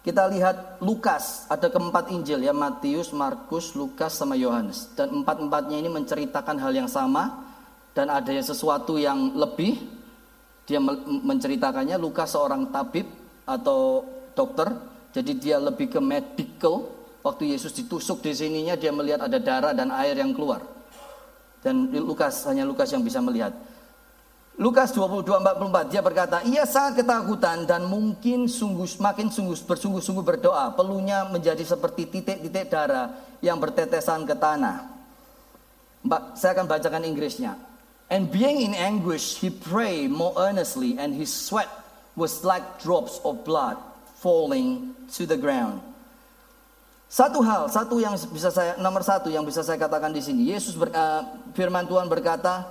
Kita 0.03 0.27
lihat 0.27 0.83
Lukas, 0.83 1.47
ada 1.47 1.71
keempat 1.71 2.11
Injil 2.11 2.43
ya, 2.43 2.51
Matius, 2.51 3.15
Markus, 3.15 3.71
Lukas 3.79 4.19
sama 4.19 4.35
Yohanes. 4.35 4.91
Dan 4.99 5.23
empat-empatnya 5.23 5.79
ini 5.79 5.87
menceritakan 5.87 6.59
hal 6.59 6.75
yang 6.75 6.91
sama 6.91 7.52
dan 7.93 8.09
ada 8.09 8.33
sesuatu 8.41 8.97
yang 8.97 9.37
lebih. 9.37 9.81
Dia 10.69 10.81
menceritakannya 11.05 11.99
Lukas 11.99 12.33
seorang 12.33 12.71
tabib 12.73 13.05
atau 13.45 14.07
dokter, 14.33 14.71
jadi 15.13 15.33
dia 15.37 15.57
lebih 15.61 15.93
ke 15.93 16.01
medical. 16.01 16.89
Waktu 17.23 17.55
Yesus 17.55 17.71
ditusuk 17.71 18.19
di 18.19 18.35
sininya 18.35 18.75
dia 18.75 18.91
melihat 18.91 19.31
ada 19.31 19.39
darah 19.39 19.71
dan 19.71 19.95
air 19.95 20.19
yang 20.19 20.35
keluar. 20.35 20.59
Dan 21.63 21.95
Lukas 21.95 22.43
hanya 22.51 22.67
Lukas 22.67 22.91
yang 22.91 23.07
bisa 23.07 23.23
melihat. 23.23 23.55
Lukas 24.59 24.93
22:44 24.93 25.89
dia 25.89 26.03
berkata, 26.05 26.43
"Ia 26.45 26.67
sangat 26.69 27.03
ketakutan 27.03 27.65
dan 27.65 27.89
mungkin 27.89 28.51
sungguh 28.51 28.85
semakin 28.85 29.33
sungguh 29.33 29.57
bersungguh-sungguh 29.65 30.25
berdoa, 30.27 30.75
pelunya 30.77 31.25
menjadi 31.31 31.63
seperti 31.65 32.05
titik-titik 32.11 32.69
darah 32.69 33.17
yang 33.41 33.57
bertetesan 33.57 34.29
ke 34.29 34.35
tanah." 34.37 34.93
Mbak, 36.05 36.23
saya 36.35 36.53
akan 36.59 36.67
bacakan 36.67 37.03
Inggrisnya. 37.07 37.72
And 38.13 38.29
being 38.29 38.61
in 38.61 38.77
anguish, 38.77 39.41
he 39.41 39.49
prayed 39.49 40.13
more 40.13 40.37
earnestly, 40.37 41.01
and 41.01 41.17
his 41.17 41.33
sweat 41.33 41.73
was 42.13 42.45
like 42.45 42.61
drops 42.85 43.17
of 43.25 43.41
blood 43.41 43.81
falling 44.21 44.93
to 45.17 45.25
the 45.25 45.41
ground. 45.41 45.81
Satu 47.09 47.41
hal, 47.41 47.73
satu 47.73 47.97
yang 47.97 48.13
bisa 48.29 48.53
saya 48.53 48.77
nomor 48.77 49.01
satu 49.01 49.33
yang 49.33 49.49
bisa 49.49 49.65
saya 49.65 49.81
katakan 49.81 50.13
di 50.13 50.21
sini, 50.21 50.53
Yesus 50.53 50.77
ber, 50.77 50.93
uh, 50.93 51.25
firman 51.57 51.89
Tuhan 51.89 52.05
berkata, 52.05 52.69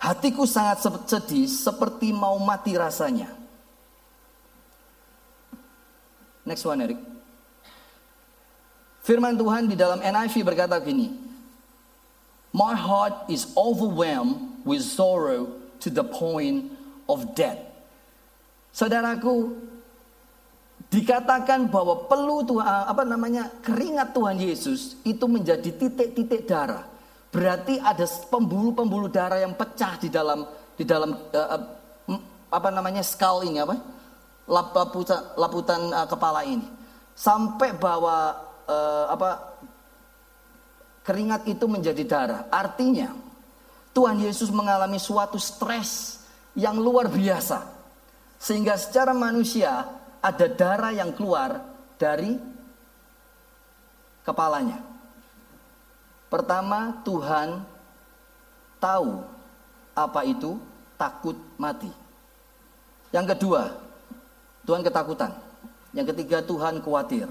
Hatiku 0.00 0.48
sangat 0.48 0.80
sedih 0.84 1.44
seperti 1.44 2.16
mau 2.16 2.40
mati 2.40 2.72
rasanya. 2.72 3.28
Next 6.48 6.64
one 6.64 6.80
Eric. 6.80 7.00
Firman 9.04 9.36
Tuhan 9.36 9.68
di 9.68 9.76
dalam 9.76 10.00
NIV 10.00 10.40
berkata 10.40 10.80
gini. 10.80 11.12
My 12.52 12.72
heart 12.72 13.28
is 13.28 13.48
overwhelmed 13.56 14.53
with 14.64 14.82
sorrow 14.82 15.52
to 15.78 15.88
the 15.92 16.04
point 16.04 16.72
of 17.06 17.36
death. 17.36 17.60
Saudaraku, 18.74 19.54
dikatakan 20.90 21.70
bahwa 21.70 22.10
perlu 22.10 22.42
Tuhan 22.42 22.90
apa 22.90 23.06
namanya 23.06 23.52
keringat 23.62 24.10
Tuhan 24.10 24.36
Yesus 24.40 24.98
itu 25.06 25.24
menjadi 25.30 25.70
titik-titik 25.70 26.48
darah 26.48 26.94
Berarti 27.34 27.82
ada 27.82 28.06
pembuluh-pembuluh 28.30 29.10
darah 29.10 29.42
yang 29.42 29.58
pecah 29.58 29.98
di 29.98 30.06
dalam 30.06 30.46
di 30.78 30.86
dalam 30.86 31.18
uh, 31.34 31.60
apa 32.46 32.68
namanya 32.70 33.02
skull 33.02 33.42
ini 33.42 33.58
apa? 33.58 33.74
laputan 34.46 35.34
laputan 35.34 35.82
uh, 35.90 36.06
kepala 36.06 36.46
ini. 36.46 36.62
Sampai 37.18 37.74
bahwa 37.74 38.38
uh, 38.70 39.10
apa 39.10 39.50
keringat 41.02 41.50
itu 41.50 41.66
menjadi 41.66 42.02
darah. 42.06 42.40
Artinya 42.54 43.10
Tuhan 43.94 44.18
Yesus 44.18 44.50
mengalami 44.50 44.98
suatu 44.98 45.38
stres 45.38 46.18
yang 46.58 46.82
luar 46.82 47.06
biasa. 47.06 47.62
Sehingga 48.42 48.74
secara 48.74 49.14
manusia 49.14 49.86
ada 50.18 50.46
darah 50.50 50.90
yang 50.90 51.14
keluar 51.14 51.62
dari 51.94 52.34
kepalanya. 54.26 54.82
Pertama, 56.26 56.98
Tuhan 57.06 57.62
tahu 58.82 59.22
apa 59.94 60.20
itu 60.26 60.58
takut 60.98 61.38
mati. 61.54 61.92
Yang 63.14 63.38
kedua, 63.38 63.70
Tuhan 64.66 64.82
ketakutan. 64.82 65.30
Yang 65.94 66.10
ketiga, 66.10 66.42
Tuhan 66.42 66.82
khawatir. 66.82 67.30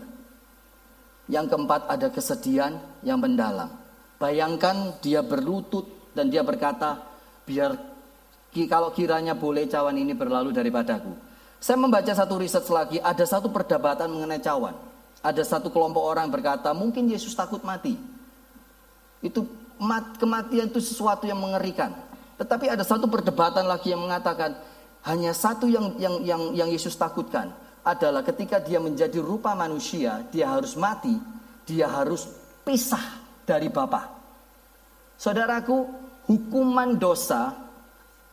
Yang 1.27 1.45
keempat, 1.51 1.91
ada 1.91 2.07
kesedihan 2.07 2.79
yang 3.03 3.19
mendalam. 3.19 3.67
Bayangkan 4.15 4.95
dia 5.03 5.19
berlutut 5.19 6.02
dan 6.13 6.29
dia 6.29 6.45
berkata, 6.45 7.01
biar 7.43 7.73
kalau 8.69 8.93
kiranya 8.93 9.33
boleh 9.33 9.65
cawan 9.65 9.97
ini 9.97 10.13
berlalu 10.13 10.53
daripadaku. 10.53 11.09
Saya 11.57 11.79
membaca 11.79 12.11
satu 12.13 12.37
riset 12.37 12.65
lagi, 12.69 13.01
ada 13.01 13.25
satu 13.25 13.49
perdebatan 13.49 14.11
mengenai 14.13 14.39
cawan. 14.43 14.77
Ada 15.23 15.41
satu 15.47 15.71
kelompok 15.71 16.03
orang 16.03 16.27
berkata, 16.27 16.75
mungkin 16.75 17.07
Yesus 17.07 17.33
takut 17.33 17.63
mati. 17.63 17.95
Itu 19.23 19.47
mat, 19.79 20.19
kematian 20.19 20.69
itu 20.69 20.83
sesuatu 20.83 21.23
yang 21.23 21.39
mengerikan. 21.39 21.95
Tetapi 22.35 22.67
ada 22.67 22.83
satu 22.83 23.07
perdebatan 23.07 23.63
lagi 23.63 23.95
yang 23.95 24.03
mengatakan 24.03 24.59
hanya 25.07 25.31
satu 25.31 25.65
yang 25.71 25.95
yang 25.95 26.19
yang 26.27 26.41
yang 26.51 26.69
Yesus 26.69 26.99
takutkan 26.99 27.55
adalah 27.83 28.23
ketika 28.23 28.59
dia 28.59 28.83
menjadi 28.83 29.19
rupa 29.23 29.55
manusia, 29.55 30.23
dia 30.31 30.51
harus 30.51 30.75
mati, 30.75 31.15
dia 31.63 31.87
harus 31.87 32.27
pisah 32.67 33.23
dari 33.47 33.71
Bapa. 33.71 34.11
Saudaraku, 35.15 36.02
hukuman 36.27 36.95
dosa 36.95 37.53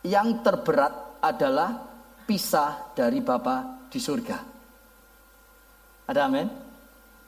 yang 0.01 0.41
terberat 0.41 1.21
adalah 1.21 1.85
pisah 2.25 2.95
dari 2.97 3.21
Bapa 3.21 3.87
di 3.91 3.99
surga. 4.01 4.37
Ada 6.09 6.27
amin? 6.27 6.47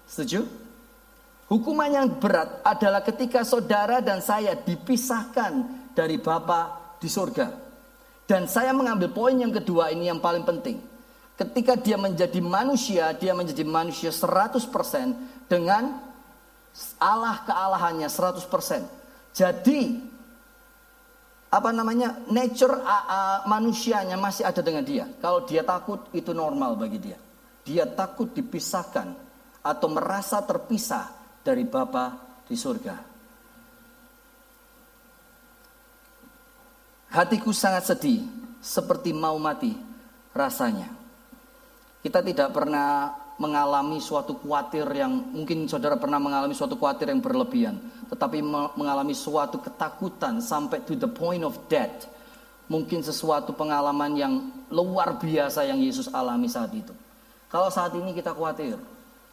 Setuju? 0.08 0.41
Hukuman 1.51 1.91
yang 1.91 2.08
berat 2.17 2.63
adalah 2.65 3.05
ketika 3.05 3.46
saudara 3.46 4.00
dan 4.01 4.24
saya 4.24 4.58
dipisahkan 4.58 5.53
dari 5.93 6.17
Bapa 6.17 6.96
di 6.98 7.12
surga. 7.12 7.48
Dan 8.24 8.48
saya 8.48 8.72
mengambil 8.72 9.12
poin 9.12 9.36
yang 9.36 9.51
kedua 9.51 9.91
ini 9.91 10.08
yang 10.08 10.24
paling 10.24 10.48
penting. 10.48 10.79
Ketika 11.36 11.75
dia 11.75 12.00
menjadi 12.00 12.39
manusia, 12.39 13.12
dia 13.13 13.36
menjadi 13.36 13.67
manusia 13.67 14.10
100% 14.10 14.63
dengan 15.51 16.00
Allah 16.98 17.43
kealahannya 17.46 18.08
100%. 18.08 18.48
Jadi 19.34 20.12
apa 21.53 21.69
namanya 21.69 22.17
nature 22.33 22.81
uh, 22.81 23.05
uh, 23.05 23.38
manusianya 23.45 24.17
masih 24.17 24.41
ada 24.41 24.65
dengan 24.65 24.81
dia. 24.81 25.05
Kalau 25.22 25.45
dia 25.45 25.62
takut 25.62 26.10
itu 26.10 26.33
normal 26.33 26.74
bagi 26.74 26.98
dia. 26.98 27.19
Dia 27.62 27.86
takut 27.86 28.33
dipisahkan 28.33 29.13
atau 29.62 29.88
merasa 29.93 30.41
terpisah 30.41 31.13
dari 31.45 31.62
Bapa 31.62 32.17
di 32.50 32.57
surga. 32.57 32.95
Hatiku 37.13 37.53
sangat 37.53 37.93
sedih, 37.93 38.25
seperti 38.57 39.13
mau 39.13 39.38
mati 39.38 39.77
rasanya. 40.33 40.89
Kita 42.01 42.25
tidak 42.25 42.50
pernah 42.50 43.13
mengalami 43.43 44.00
suatu 44.00 44.39
khawatir 44.39 44.88
yang 44.95 45.12
mungkin 45.35 45.67
saudara 45.67 46.00
pernah 46.00 46.15
mengalami 46.15 46.55
suatu 46.55 46.79
khawatir 46.79 47.12
yang 47.12 47.19
berlebihan, 47.19 47.75
tetapi 48.07 48.39
mengalami 48.79 49.12
suatu 49.12 49.59
ketakutan 49.59 50.39
sampai 50.39 50.79
to 50.88 50.95
the 50.95 51.12
point 51.12 51.43
of 51.43 51.59
death. 51.67 52.07
Mungkin 52.71 53.03
sesuatu 53.03 53.51
pengalaman 53.51 54.15
yang 54.15 54.33
luar 54.71 55.19
biasa 55.19 55.67
yang 55.67 55.83
Yesus 55.83 56.07
alami 56.15 56.47
saat 56.47 56.71
itu. 56.71 56.95
Kalau 57.51 57.67
saat 57.67 57.91
ini 58.00 58.15
kita 58.15 58.31
khawatir, 58.31 58.79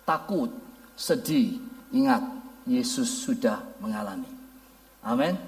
takut, 0.02 0.50
sedih, 0.98 1.62
ingat 1.94 2.20
Yesus 2.66 3.06
sudah 3.06 3.62
mengalami. 3.78 4.26
Amin. 5.06 5.38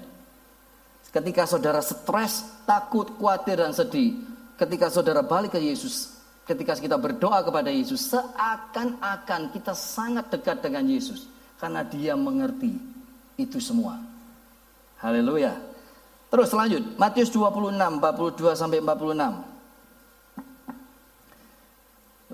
Ketika 1.13 1.45
saudara 1.45 1.83
stres, 1.83 2.41
takut, 2.65 3.11
khawatir 3.19 3.61
dan 3.61 3.75
sedih, 3.75 4.17
ketika 4.57 4.89
saudara 4.89 5.21
balik 5.21 5.53
ke 5.53 5.61
Yesus, 5.61 6.12
ketika 6.43 6.75
kita 6.75 6.99
berdoa 6.99 7.39
kepada 7.43 7.71
Yesus, 7.71 8.11
seakan-akan 8.11 9.51
kita 9.55 9.71
sangat 9.71 10.27
dekat 10.31 10.59
dengan 10.59 10.83
Yesus 10.87 11.27
karena 11.59 11.83
Dia 11.87 12.19
mengerti 12.19 12.75
itu 13.39 13.59
semua. 13.63 13.99
Haleluya. 14.99 15.55
Terus 16.27 16.49
lanjut, 16.51 16.83
Matius 16.97 17.29
26 17.31 18.01
42 18.01 18.57
sampai 18.57 18.81
46. 18.81 19.53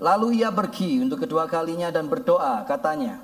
Lalu 0.00 0.40
ia 0.40 0.48
pergi 0.48 1.04
untuk 1.04 1.20
kedua 1.20 1.44
kalinya 1.44 1.92
dan 1.92 2.08
berdoa, 2.08 2.64
katanya, 2.64 3.20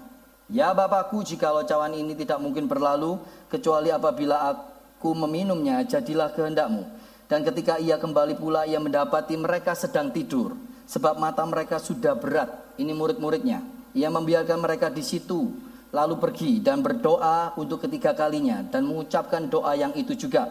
Ya 0.52 0.70
Bapakku, 0.76 1.24
jikalau 1.24 1.64
cawan 1.64 1.96
ini 1.96 2.12
tidak 2.12 2.38
mungkin 2.38 2.68
berlalu, 2.68 3.18
kecuali 3.48 3.88
apabila 3.88 4.52
aku 4.52 5.16
meminumnya, 5.16 5.82
jadilah 5.88 6.30
kehendakmu. 6.36 6.84
Dan 7.26 7.42
ketika 7.42 7.80
ia 7.80 7.96
kembali 7.96 8.36
pula, 8.38 8.68
ia 8.68 8.78
mendapati 8.78 9.34
mereka 9.40 9.72
sedang 9.74 10.12
tidur 10.12 10.65
sebab 10.86 11.18
mata 11.18 11.42
mereka 11.42 11.82
sudah 11.82 12.14
berat. 12.14 12.78
Ini 12.78 12.94
murid-muridnya. 12.94 13.60
Ia 13.92 14.08
membiarkan 14.08 14.62
mereka 14.62 14.86
di 14.88 15.02
situ, 15.02 15.50
lalu 15.90 16.14
pergi 16.16 16.62
dan 16.62 16.80
berdoa 16.80 17.58
untuk 17.58 17.84
ketiga 17.84 18.14
kalinya 18.14 18.62
dan 18.62 18.86
mengucapkan 18.86 19.50
doa 19.50 19.74
yang 19.74 19.92
itu 19.98 20.14
juga. 20.14 20.48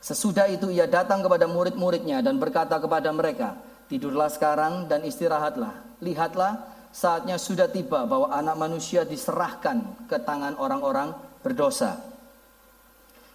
Sesudah 0.00 0.48
itu 0.48 0.72
ia 0.72 0.88
datang 0.88 1.20
kepada 1.20 1.44
murid-muridnya 1.44 2.24
dan 2.24 2.36
berkata 2.40 2.76
kepada 2.82 3.08
mereka, 3.14 3.56
Tidurlah 3.90 4.30
sekarang 4.30 4.86
dan 4.86 5.02
istirahatlah. 5.02 5.98
Lihatlah, 5.98 6.62
saatnya 6.94 7.36
sudah 7.42 7.66
tiba 7.66 8.06
bahwa 8.06 8.30
anak 8.30 8.54
manusia 8.54 9.02
diserahkan 9.02 9.82
ke 10.06 10.14
tangan 10.22 10.54
orang-orang 10.62 11.10
berdosa. 11.42 11.98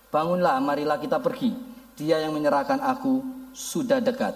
Bangunlah, 0.10 0.56
marilah 0.64 0.96
kita 0.96 1.20
pergi. 1.20 1.52
Dia 2.00 2.24
yang 2.24 2.32
menyerahkan 2.32 2.80
aku 2.80 3.20
sudah 3.52 4.00
dekat. 4.00 4.32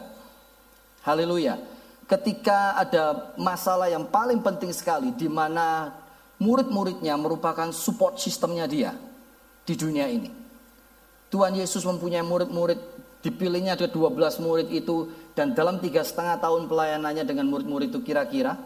Haleluya 1.08 1.79
ketika 2.10 2.74
ada 2.74 3.30
masalah 3.38 3.86
yang 3.86 4.10
paling 4.10 4.42
penting 4.42 4.74
sekali 4.74 5.14
di 5.14 5.30
mana 5.30 5.94
murid-muridnya 6.42 7.14
merupakan 7.14 7.70
support 7.70 8.18
sistemnya 8.18 8.66
dia 8.66 8.98
di 9.62 9.78
dunia 9.78 10.10
ini. 10.10 10.34
Tuhan 11.30 11.54
Yesus 11.54 11.86
mempunyai 11.86 12.26
murid-murid, 12.26 12.82
dipilihnya 13.22 13.78
ada 13.78 13.86
12 13.86 14.42
murid 14.42 14.74
itu 14.74 15.14
dan 15.38 15.54
dalam 15.54 15.78
tiga 15.78 16.02
setengah 16.02 16.42
tahun 16.42 16.66
pelayanannya 16.66 17.22
dengan 17.22 17.46
murid-murid 17.46 17.94
itu 17.94 18.02
kira-kira 18.02 18.58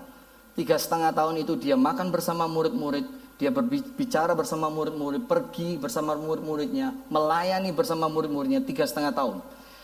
tiga 0.56 0.80
setengah 0.80 1.12
tahun 1.12 1.44
itu 1.44 1.60
dia 1.60 1.76
makan 1.76 2.08
bersama 2.16 2.48
murid-murid, 2.48 3.04
dia 3.36 3.52
berbicara 3.52 4.32
bersama 4.32 4.72
murid-murid, 4.72 5.28
pergi 5.28 5.76
bersama 5.76 6.16
murid-muridnya, 6.16 6.96
melayani 7.12 7.76
bersama 7.76 8.08
murid-muridnya 8.08 8.64
tiga 8.64 8.88
setengah 8.88 9.12
tahun. 9.12 9.44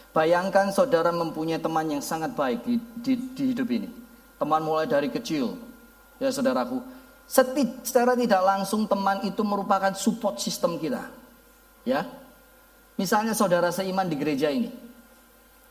Bayangkan 0.10 0.74
saudara 0.74 1.13
mempunyai 1.13 1.62
teman 1.62 1.86
yang 1.86 2.02
sangat 2.02 2.34
baik 2.34 2.65
di, 2.65 2.82
di, 2.98 3.13
di 3.38 3.43
hidup 3.54 3.69
ini. 3.69 3.89
Teman 4.41 4.63
mulai 4.63 4.89
dari 4.89 5.12
kecil, 5.12 5.54
ya 6.17 6.32
saudaraku. 6.34 6.82
Seti, 7.30 7.62
secara 7.86 8.17
tidak 8.17 8.41
langsung 8.41 8.89
teman 8.89 9.22
itu 9.22 9.45
merupakan 9.45 9.93
support 9.93 10.41
sistem 10.41 10.82
kita. 10.82 11.06
Ya, 11.86 12.10
Misalnya 13.00 13.32
saudara 13.32 13.72
seiman 13.72 14.12
di 14.12 14.19
gereja 14.19 14.52
ini. 14.52 14.67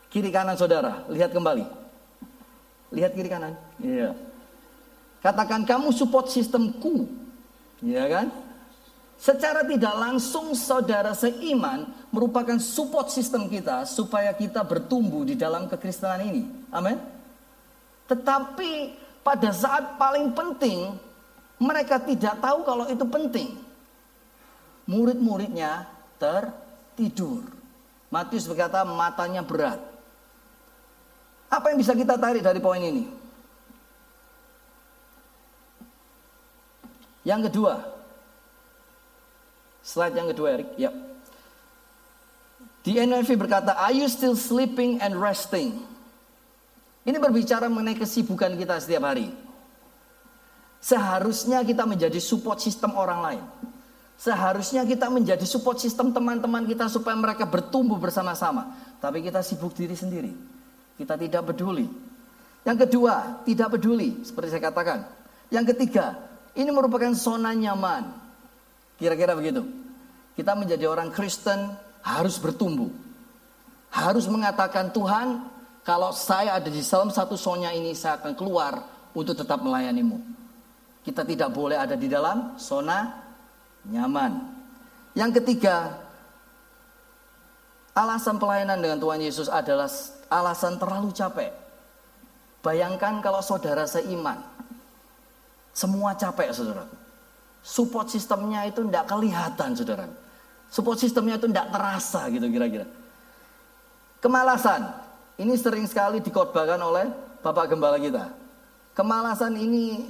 Kiri 0.09 0.33
kanan 0.33 0.57
saudara, 0.57 1.05
lihat 1.13 1.29
kembali. 1.29 1.61
Lihat 2.89 3.13
kiri 3.13 3.29
kanan. 3.29 3.53
Iya. 3.77 4.17
Katakan 5.21 5.61
kamu 5.61 5.93
support 5.93 6.33
sistemku. 6.33 7.05
Iya 7.85 8.09
kan? 8.09 8.27
Secara 9.19 9.67
tidak 9.67 9.99
langsung 9.99 10.55
saudara 10.55 11.11
seiman 11.11 11.91
merupakan 12.07 12.55
support 12.55 13.11
sistem 13.11 13.51
kita 13.51 13.83
supaya 13.83 14.31
kita 14.31 14.63
bertumbuh 14.63 15.27
di 15.27 15.35
dalam 15.35 15.67
kekristenan 15.67 16.23
ini. 16.23 16.43
Amin. 16.71 16.95
Tetapi 18.07 18.71
pada 19.19 19.51
saat 19.51 19.99
paling 19.99 20.31
penting 20.31 20.95
mereka 21.59 21.99
tidak 21.99 22.39
tahu 22.39 22.63
kalau 22.63 22.87
itu 22.87 23.03
penting. 23.03 23.59
Murid-muridnya 24.87 25.83
tertidur. 26.15 27.43
Matius 28.07 28.47
berkata 28.47 28.87
matanya 28.87 29.43
berat. 29.43 29.83
Apa 31.51 31.75
yang 31.75 31.77
bisa 31.83 31.91
kita 31.91 32.15
tarik 32.15 32.39
dari 32.39 32.63
poin 32.63 32.79
ini? 32.79 33.03
Yang 37.27 37.51
kedua, 37.51 37.98
Slide 39.89 40.13
yang 40.13 40.29
kedua 40.29 40.47
Erik. 40.53 40.69
Ya. 40.77 40.93
Di 42.85 43.01
NIV 43.01 43.41
berkata, 43.41 43.73
Are 43.73 43.89
you 43.89 44.05
still 44.05 44.37
sleeping 44.37 45.01
and 45.01 45.17
resting? 45.17 45.81
Ini 47.09 47.17
berbicara 47.17 47.65
mengenai 47.65 47.97
kesibukan 47.97 48.53
kita 48.53 48.77
setiap 48.77 49.09
hari. 49.09 49.33
Seharusnya 50.77 51.65
kita 51.65 51.89
menjadi 51.89 52.21
support 52.21 52.61
sistem 52.61 52.93
orang 52.93 53.19
lain. 53.25 53.43
Seharusnya 54.19 54.85
kita 54.85 55.09
menjadi 55.09 55.41
support 55.47 55.81
sistem 55.81 56.13
teman-teman 56.13 56.69
kita 56.69 56.85
supaya 56.85 57.17
mereka 57.17 57.49
bertumbuh 57.49 57.97
bersama-sama. 57.97 58.77
Tapi 59.01 59.25
kita 59.25 59.41
sibuk 59.41 59.73
diri 59.73 59.97
sendiri. 59.97 60.31
Kita 61.01 61.17
tidak 61.17 61.49
peduli. 61.49 61.89
Yang 62.61 62.85
kedua, 62.85 63.41
tidak 63.47 63.79
peduli, 63.79 64.21
seperti 64.21 64.53
saya 64.53 64.69
katakan. 64.69 65.07
Yang 65.49 65.73
ketiga, 65.73 66.19
ini 66.53 66.69
merupakan 66.69 67.09
zona 67.15 67.55
nyaman. 67.55 68.28
Kira-kira 68.99 69.31
begitu. 69.33 69.63
Kita 70.35 70.53
menjadi 70.53 70.85
orang 70.91 71.09
Kristen 71.15 71.71
harus 72.03 72.35
bertumbuh. 72.35 72.91
Harus 73.89 74.27
mengatakan 74.27 74.91
Tuhan, 74.91 75.47
kalau 75.87 76.11
saya 76.13 76.59
ada 76.59 76.69
di 76.69 76.83
dalam 76.83 77.09
satu 77.09 77.33
sonya 77.33 77.73
ini 77.73 77.95
saya 77.95 78.19
akan 78.21 78.35
keluar 78.35 78.83
untuk 79.15 79.33
tetap 79.33 79.63
melayanimu. 79.63 80.19
Kita 81.01 81.23
tidak 81.25 81.49
boleh 81.55 81.79
ada 81.79 81.95
di 81.95 82.05
dalam 82.05 82.59
zona 82.59 83.07
nyaman. 83.87 84.59
Yang 85.17 85.41
ketiga, 85.41 85.95
alasan 87.97 88.37
pelayanan 88.37 88.77
dengan 88.77 88.99
Tuhan 89.01 89.23
Yesus 89.23 89.47
adalah 89.49 89.89
alasan 90.29 90.77
terlalu 90.77 91.09
capek. 91.15 91.49
Bayangkan 92.59 93.23
kalau 93.23 93.39
saudara 93.39 93.87
seiman, 93.87 94.43
semua 95.71 96.13
capek 96.13 96.51
saudara. 96.51 96.98
Support 97.59 98.07
sistemnya 98.09 98.63
itu 98.65 98.83
tidak 98.87 99.05
kelihatan 99.11 99.75
saudara. 99.75 100.07
Support 100.71 100.97
sistemnya 101.01 101.35
itu 101.35 101.49
tidak 101.51 101.73
terasa 101.73 102.29
gitu 102.31 102.47
kira-kira. 102.47 102.87
Kemalasan. 104.23 105.07
Ini 105.39 105.55
sering 105.55 105.87
sekali 105.87 106.19
dikotbahkan 106.19 106.79
oleh 106.83 107.07
Bapak 107.39 107.71
Gembala 107.71 107.95
kita. 107.95 108.27
Kemalasan 108.91 109.55
ini 109.55 110.03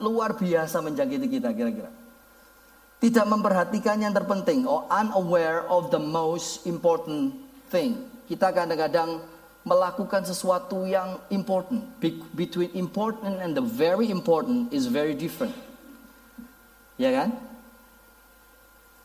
luar 0.00 0.32
biasa 0.36 0.80
menjangkiti 0.80 1.28
kita 1.28 1.52
kira-kira. 1.52 1.92
Tidak 3.04 3.26
memperhatikan 3.28 4.00
yang 4.00 4.16
terpenting 4.16 4.64
or 4.64 4.88
unaware 4.88 5.68
of 5.68 5.92
the 5.92 6.00
most 6.00 6.64
important 6.64 7.36
thing. 7.68 8.00
Kita 8.24 8.48
kadang-kadang 8.48 9.20
melakukan 9.68 10.24
sesuatu 10.24 10.88
yang 10.88 11.20
important. 11.28 11.84
Between 12.32 12.72
important 12.72 13.44
and 13.44 13.52
the 13.52 13.64
very 13.64 14.08
important 14.08 14.72
is 14.72 14.88
very 14.88 15.12
different. 15.12 15.52
Ya 17.00 17.10
kan? 17.10 17.34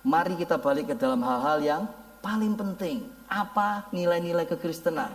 Mari 0.06 0.40
kita 0.40 0.56
balik 0.62 0.94
ke 0.94 0.96
dalam 0.96 1.20
hal-hal 1.26 1.60
yang 1.62 1.84
paling 2.24 2.56
penting. 2.56 3.04
Apa 3.30 3.90
nilai-nilai 3.94 4.48
kekristenan? 4.48 5.12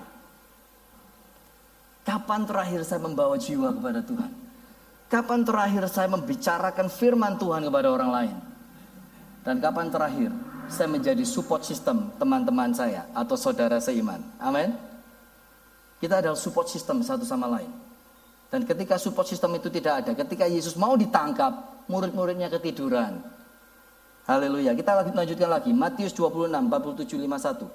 Kapan 2.04 2.44
terakhir 2.44 2.84
saya 2.84 3.00
membawa 3.00 3.40
jiwa 3.40 3.72
kepada 3.72 4.04
Tuhan? 4.04 4.30
Kapan 5.08 5.40
terakhir 5.46 5.84
saya 5.88 6.08
membicarakan 6.12 6.86
firman 6.92 7.40
Tuhan 7.40 7.64
kepada 7.64 7.88
orang 7.88 8.10
lain? 8.12 8.36
Dan 9.44 9.60
kapan 9.60 9.88
terakhir 9.88 10.30
saya 10.68 10.88
menjadi 10.88 11.24
support 11.24 11.64
system 11.64 12.12
teman-teman 12.20 12.72
saya 12.76 13.08
atau 13.16 13.36
saudara 13.36 13.80
seiman? 13.80 14.20
Amin. 14.36 14.76
Kita 16.00 16.20
adalah 16.20 16.36
support 16.36 16.68
system 16.68 17.00
satu 17.00 17.24
sama 17.24 17.48
lain. 17.48 17.72
Dan 18.54 18.70
ketika 18.70 19.02
support 19.02 19.26
system 19.26 19.58
itu 19.58 19.66
tidak 19.66 20.06
ada, 20.06 20.14
ketika 20.14 20.46
Yesus 20.46 20.78
mau 20.78 20.94
ditangkap, 20.94 21.82
murid-muridnya 21.90 22.46
ketiduran. 22.46 23.18
Haleluya. 24.30 24.78
Kita 24.78 24.94
lanjutkan 25.10 25.50
lagi. 25.50 25.74
Matius 25.74 26.14
26, 26.14 26.70
47, 26.70 27.18
51. 27.18 27.66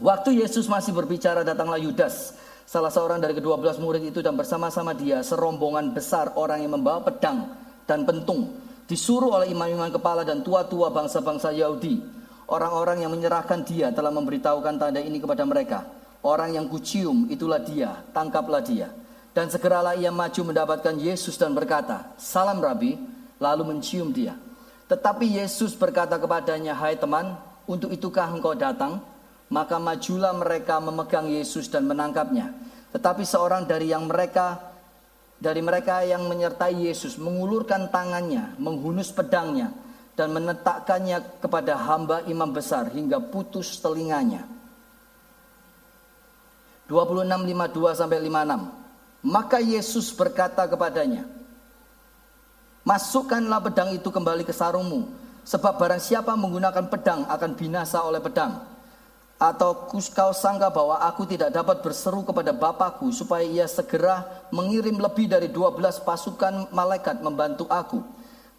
Waktu 0.00 0.40
Yesus 0.40 0.72
masih 0.72 0.96
berbicara, 0.96 1.44
datanglah 1.44 1.76
Yudas, 1.76 2.32
salah 2.64 2.88
seorang 2.88 3.20
dari 3.20 3.36
kedua 3.36 3.60
belas 3.60 3.76
murid 3.76 4.08
itu 4.08 4.24
dan 4.24 4.40
bersama-sama 4.40 4.96
dia 4.96 5.20
serombongan 5.20 5.92
besar 5.92 6.32
orang 6.40 6.64
yang 6.64 6.72
membawa 6.72 7.04
pedang 7.04 7.52
dan 7.84 8.08
pentung 8.08 8.56
disuruh 8.88 9.36
oleh 9.36 9.52
imam-imam 9.52 9.92
kepala 9.92 10.24
dan 10.24 10.40
tua-tua 10.40 10.88
bangsa-bangsa 10.88 11.52
Yahudi. 11.52 12.00
Orang-orang 12.48 13.04
yang 13.04 13.12
menyerahkan 13.12 13.68
dia 13.68 13.92
telah 13.92 14.08
memberitahukan 14.08 14.80
tanda 14.80 15.04
ini 15.04 15.20
kepada 15.20 15.44
mereka. 15.44 16.03
Orang 16.24 16.56
yang 16.56 16.72
kucium 16.72 17.28
itulah 17.28 17.60
dia, 17.60 18.00
tangkaplah 18.16 18.64
dia. 18.64 18.88
Dan 19.36 19.52
segeralah 19.52 19.92
ia 19.92 20.08
maju 20.08 20.40
mendapatkan 20.40 20.96
Yesus 20.96 21.36
dan 21.36 21.52
berkata, 21.52 22.16
Salam 22.16 22.64
Rabi, 22.64 22.96
lalu 23.36 23.62
mencium 23.76 24.08
dia. 24.08 24.32
Tetapi 24.88 25.36
Yesus 25.36 25.76
berkata 25.76 26.16
kepadanya, 26.16 26.72
Hai 26.72 26.96
teman, 26.96 27.36
untuk 27.68 27.92
itukah 27.92 28.32
engkau 28.32 28.56
datang? 28.56 29.04
Maka 29.52 29.76
majulah 29.76 30.32
mereka 30.32 30.80
memegang 30.80 31.28
Yesus 31.28 31.68
dan 31.68 31.84
menangkapnya. 31.84 32.56
Tetapi 32.96 33.20
seorang 33.26 33.68
dari 33.68 33.92
yang 33.92 34.08
mereka 34.08 34.72
dari 35.36 35.60
mereka 35.60 36.00
yang 36.06 36.24
menyertai 36.24 36.88
Yesus 36.88 37.20
mengulurkan 37.20 37.92
tangannya, 37.92 38.56
menghunus 38.56 39.12
pedangnya 39.12 39.76
dan 40.16 40.32
menetakkannya 40.32 41.42
kepada 41.42 41.74
hamba 41.74 42.24
imam 42.24 42.48
besar 42.54 42.88
hingga 42.94 43.20
putus 43.20 43.76
telinganya. 43.82 44.46
26:52 46.88 47.96
sampai 47.96 48.20
56. 48.20 49.24
Maka 49.24 49.56
Yesus 49.56 50.12
berkata 50.12 50.68
kepadanya, 50.68 51.24
Masukkanlah 52.84 53.64
pedang 53.64 53.96
itu 53.96 54.12
kembali 54.12 54.44
ke 54.44 54.52
sarungmu, 54.52 55.08
sebab 55.48 55.80
barang 55.80 56.04
siapa 56.04 56.36
menggunakan 56.36 56.92
pedang 56.92 57.24
akan 57.24 57.56
binasa 57.56 58.04
oleh 58.04 58.20
pedang. 58.20 58.60
Atau 59.40 59.88
kau 59.88 60.32
sangka 60.36 60.68
bahwa 60.68 61.00
aku 61.00 61.24
tidak 61.24 61.56
dapat 61.56 61.80
berseru 61.80 62.20
kepada 62.22 62.52
Bapakku 62.52 63.08
supaya 63.08 63.42
ia 63.42 63.64
segera 63.64 64.46
mengirim 64.52 65.00
lebih 65.00 65.26
dari 65.26 65.48
12 65.48 66.04
pasukan 66.04 66.68
malaikat 66.76 67.24
membantu 67.24 67.64
aku. 67.72 68.04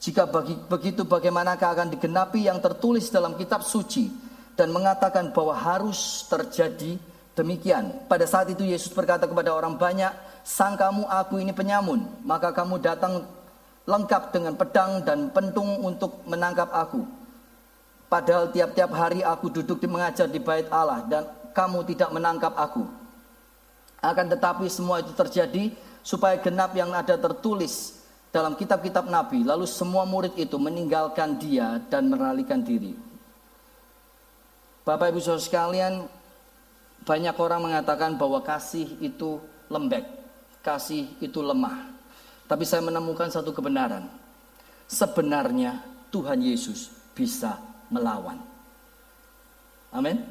Jika 0.01 0.27
begitu 0.67 1.05
bagaimanakah 1.05 1.69
akan 1.77 1.87
digenapi 1.93 2.49
yang 2.49 2.59
tertulis 2.59 3.07
dalam 3.13 3.37
kitab 3.37 3.61
suci 3.63 4.11
dan 4.57 4.73
mengatakan 4.73 5.31
bahwa 5.31 5.55
harus 5.55 6.27
terjadi 6.27 6.99
demikian. 7.35 8.07
Pada 8.07 8.23
saat 8.25 8.49
itu 8.49 8.63
Yesus 8.63 8.89
berkata 8.89 9.27
kepada 9.27 9.51
orang 9.51 9.75
banyak, 9.75 10.09
sangkamu 10.41 11.05
aku 11.05 11.37
ini 11.37 11.51
penyamun, 11.51 12.07
maka 12.23 12.55
kamu 12.55 12.79
datang 12.81 13.27
lengkap 13.85 14.33
dengan 14.33 14.57
pedang 14.57 15.03
dan 15.05 15.29
pentung 15.29 15.83
untuk 15.83 16.25
menangkap 16.25 16.71
aku. 16.73 17.05
Padahal 18.09 18.49
tiap-tiap 18.49 18.89
hari 18.95 19.21
aku 19.21 19.51
duduk 19.51 19.77
di 19.83 19.87
mengajar 19.91 20.25
di 20.25 20.39
bait 20.39 20.65
Allah 20.71 21.05
dan 21.05 21.27
kamu 21.53 21.85
tidak 21.85 22.09
menangkap 22.15 22.53
aku. 22.55 22.87
Akan 23.99 24.29
tetapi 24.29 24.69
semua 24.69 25.01
itu 25.01 25.11
terjadi 25.13 25.73
supaya 26.05 26.37
genap 26.37 26.73
yang 26.77 26.93
ada 26.93 27.17
tertulis 27.17 27.97
dalam 28.29 28.53
kitab-kitab 28.53 29.09
Nabi. 29.09 29.41
Lalu 29.41 29.65
semua 29.65 30.05
murid 30.05 30.37
itu 30.37 30.55
meninggalkan 30.61 31.41
dia 31.41 31.81
dan 31.89 32.13
meralikan 32.13 32.61
diri. 32.61 32.93
Bapak 34.85 35.09
Ibu 35.09 35.17
Saudara 35.17 35.41
sekalian, 35.41 36.05
banyak 37.05 37.35
orang 37.37 37.69
mengatakan 37.69 38.17
bahwa 38.17 38.41
kasih 38.41 38.89
itu 38.97 39.37
lembek, 39.69 40.03
kasih 40.65 41.05
itu 41.21 41.39
lemah. 41.39 41.93
Tapi 42.49 42.65
saya 42.65 42.81
menemukan 42.81 43.29
satu 43.29 43.53
kebenaran. 43.53 44.09
Sebenarnya 44.85 45.81
Tuhan 46.09 46.41
Yesus 46.41 46.89
bisa 47.13 47.57
melawan. 47.89 48.37
Amin. 49.93 50.21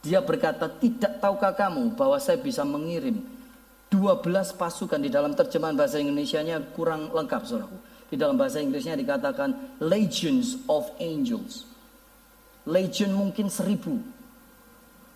Dia 0.00 0.24
berkata, 0.24 0.68
tidak 0.68 1.20
tahukah 1.20 1.52
kamu 1.52 1.92
bahwa 1.92 2.16
saya 2.16 2.40
bisa 2.40 2.64
mengirim 2.64 3.20
12 3.92 4.56
pasukan 4.56 5.00
di 5.02 5.12
dalam 5.12 5.36
terjemahan 5.36 5.76
bahasa 5.76 6.00
Indonesia-nya 6.00 6.72
kurang 6.72 7.12
lengkap 7.12 7.42
saudaraku. 7.44 7.78
Di 8.10 8.18
dalam 8.18 8.34
bahasa 8.34 8.58
Inggrisnya 8.58 8.98
dikatakan 8.98 9.78
legions 9.86 10.58
of 10.66 10.90
angels. 10.98 11.62
Legion 12.66 13.14
mungkin 13.14 13.46
seribu. 13.46 14.02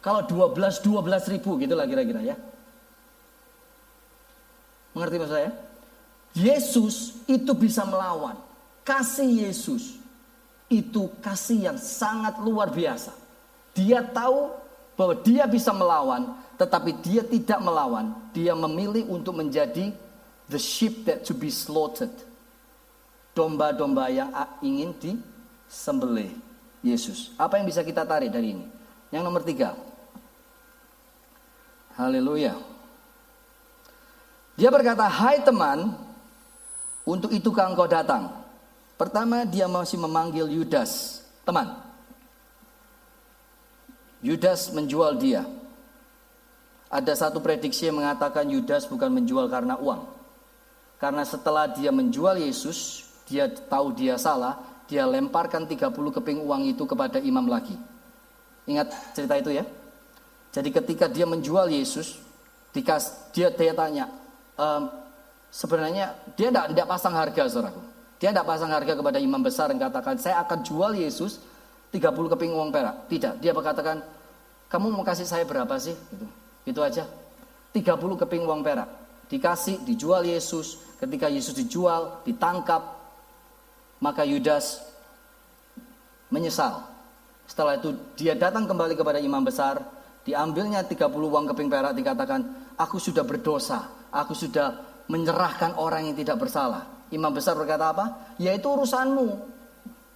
Kalau 0.04 0.20
12, 0.28 0.84
12 0.84 1.32
ribu 1.32 1.56
gitu 1.56 1.72
lah 1.72 1.88
kira-kira 1.88 2.20
ya. 2.20 2.36
Mengerti 4.92 5.16
maksud 5.16 5.32
saya? 5.32 5.50
Yesus 6.36 7.24
itu 7.24 7.56
bisa 7.56 7.88
melawan. 7.88 8.36
Kasih 8.84 9.48
Yesus 9.48 9.96
itu 10.68 11.08
kasih 11.24 11.72
yang 11.72 11.78
sangat 11.80 12.36
luar 12.44 12.68
biasa. 12.68 13.16
Dia 13.72 14.04
tahu 14.04 14.52
bahwa 14.92 15.14
dia 15.24 15.48
bisa 15.48 15.72
melawan, 15.72 16.36
tetapi 16.60 17.00
dia 17.00 17.24
tidak 17.24 17.64
melawan. 17.64 18.12
Dia 18.36 18.52
memilih 18.52 19.08
untuk 19.08 19.40
menjadi 19.40 19.88
the 20.52 20.60
sheep 20.60 21.08
that 21.08 21.24
to 21.24 21.32
be 21.32 21.48
slaughtered. 21.48 22.12
Domba-domba 23.32 24.12
yang 24.12 24.30
ingin 24.60 24.92
disembelih 25.00 26.28
Yesus. 26.84 27.32
Apa 27.40 27.56
yang 27.56 27.66
bisa 27.66 27.80
kita 27.80 28.04
tarik 28.04 28.28
dari 28.28 28.52
ini? 28.52 28.66
Yang 29.10 29.22
nomor 29.24 29.42
tiga. 29.42 29.93
Haleluya. 31.94 32.58
Dia 34.58 34.70
berkata, 34.70 35.06
hai 35.06 35.42
teman, 35.42 35.94
untuk 37.06 37.30
itu 37.30 37.50
engkau 37.54 37.86
datang. 37.86 38.30
Pertama 38.94 39.42
dia 39.42 39.66
masih 39.66 39.98
memanggil 39.98 40.46
Yudas, 40.46 41.22
teman. 41.42 41.74
Yudas 44.22 44.70
menjual 44.70 45.18
dia. 45.18 45.42
Ada 46.88 47.26
satu 47.26 47.42
prediksi 47.42 47.90
yang 47.90 47.98
mengatakan 47.98 48.46
Yudas 48.46 48.86
bukan 48.86 49.10
menjual 49.10 49.50
karena 49.50 49.74
uang. 49.74 50.06
Karena 51.02 51.26
setelah 51.26 51.66
dia 51.68 51.90
menjual 51.90 52.38
Yesus, 52.38 53.10
dia 53.26 53.50
tahu 53.50 53.90
dia 53.92 54.14
salah, 54.14 54.62
dia 54.86 55.02
lemparkan 55.04 55.66
30 55.66 55.90
keping 55.90 56.40
uang 56.46 56.70
itu 56.70 56.86
kepada 56.86 57.18
imam 57.18 57.44
lagi. 57.50 57.74
Ingat 58.64 58.94
cerita 59.12 59.34
itu 59.36 59.50
ya? 59.52 59.66
Jadi 60.54 60.70
ketika 60.70 61.10
dia 61.10 61.26
menjual 61.26 61.66
Yesus, 61.66 62.22
dia, 62.70 63.50
dia 63.50 63.74
tanya, 63.74 64.06
ehm, 64.54 64.86
sebenarnya 65.50 66.14
dia 66.38 66.54
tidak 66.54 66.86
pasang 66.86 67.14
harga 67.18 67.50
saudaraku. 67.50 67.82
Dia 68.22 68.30
tidak 68.30 68.46
pasang 68.46 68.70
harga 68.70 68.94
kepada 68.94 69.18
imam 69.18 69.42
besar 69.42 69.74
dan 69.74 69.82
katakan, 69.82 70.14
saya 70.14 70.38
akan 70.46 70.62
jual 70.62 70.94
Yesus 70.94 71.42
30 71.90 72.30
keping 72.30 72.54
uang 72.54 72.70
perak. 72.70 73.10
Tidak, 73.10 73.42
dia 73.42 73.50
berkatakan, 73.50 73.98
kamu 74.70 74.94
mau 74.94 75.02
kasih 75.02 75.26
saya 75.26 75.42
berapa 75.42 75.74
sih? 75.78 75.94
Gitu. 75.94 76.26
Itu 76.70 76.80
aja. 76.86 77.02
30 77.74 78.22
keping 78.22 78.46
uang 78.46 78.62
perak. 78.62 78.86
Dikasih, 79.26 79.82
dijual 79.82 80.22
Yesus. 80.22 80.78
Ketika 81.02 81.26
Yesus 81.26 81.58
dijual, 81.58 82.22
ditangkap, 82.22 82.94
maka 83.98 84.22
Yudas 84.22 84.82
menyesal. 86.30 86.86
Setelah 87.46 87.78
itu 87.78 87.94
dia 88.14 88.38
datang 88.38 88.64
kembali 88.66 88.94
kepada 88.98 89.18
imam 89.18 89.42
besar, 89.42 89.82
diambilnya 90.24 90.82
30 90.82 91.12
uang 91.12 91.44
keping 91.52 91.68
perak 91.68 91.92
dikatakan, 91.92 92.40
aku 92.80 92.96
sudah 92.96 93.22
berdosa, 93.22 94.08
aku 94.10 94.32
sudah 94.32 94.80
menyerahkan 95.06 95.76
orang 95.76 96.08
yang 96.10 96.16
tidak 96.16 96.40
bersalah. 96.40 97.06
Imam 97.12 97.30
besar 97.30 97.54
berkata 97.54 97.92
apa? 97.92 98.34
Yaitu 98.40 98.66
urusanmu. 98.66 99.52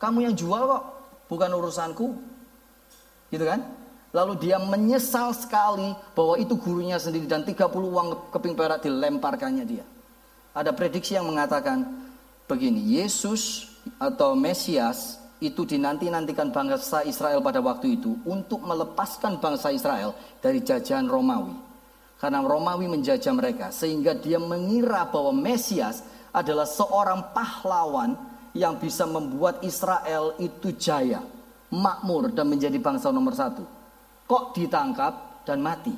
Kamu 0.01 0.19
yang 0.25 0.35
jual 0.35 0.63
kok, 0.65 0.85
bukan 1.29 1.51
urusanku. 1.53 2.17
Gitu 3.29 3.45
kan? 3.45 3.61
Lalu 4.17 4.49
dia 4.49 4.57
menyesal 4.57 5.37
sekali 5.37 5.93
bahwa 6.17 6.41
itu 6.41 6.57
gurunya 6.57 6.97
sendiri 6.97 7.29
dan 7.29 7.45
30 7.45 7.69
uang 7.69 8.33
keping 8.33 8.57
perak 8.57 8.81
dilemparkannya 8.81 9.65
dia. 9.69 9.85
Ada 10.57 10.73
prediksi 10.73 11.13
yang 11.13 11.29
mengatakan 11.29 11.85
begini, 12.49 12.81
Yesus 12.97 13.69
atau 14.01 14.33
Mesias 14.33 15.21
itu 15.39 15.63
dinanti-nantikan 15.63 16.51
bangsa 16.51 17.07
Israel 17.07 17.39
pada 17.39 17.63
waktu 17.63 17.99
itu 18.01 18.19
untuk 18.27 18.63
melepaskan 18.67 19.39
bangsa 19.39 19.71
Israel 19.71 20.15
dari 20.43 20.59
jajahan 20.63 21.07
Romawi. 21.07 21.55
Karena 22.19 22.43
Romawi 22.43 22.91
menjajah 22.91 23.31
mereka 23.31 23.71
sehingga 23.71 24.19
dia 24.19 24.43
mengira 24.43 25.07
bahwa 25.07 25.31
Mesias 25.31 26.03
adalah 26.35 26.67
seorang 26.67 27.31
pahlawan 27.31 28.19
yang 28.59 28.75
bisa 28.83 29.07
membuat 29.07 29.63
Israel 29.63 30.35
itu 30.43 30.75
jaya, 30.75 31.23
makmur 31.71 32.35
dan 32.35 32.51
menjadi 32.51 32.75
bangsa 32.83 33.15
nomor 33.15 33.39
satu. 33.39 33.63
Kok 34.27 34.59
ditangkap 34.59 35.47
dan 35.47 35.63
mati? 35.63 35.95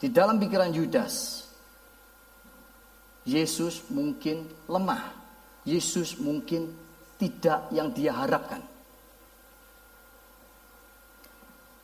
Di 0.00 0.08
dalam 0.08 0.40
pikiran 0.40 0.72
Yudas, 0.72 1.44
Yesus 3.28 3.84
mungkin 3.92 4.48
lemah. 4.70 5.12
Yesus 5.66 6.16
mungkin 6.16 6.70
tidak 7.16 7.68
yang 7.72 7.92
dia 7.92 8.12
harapkan. 8.12 8.60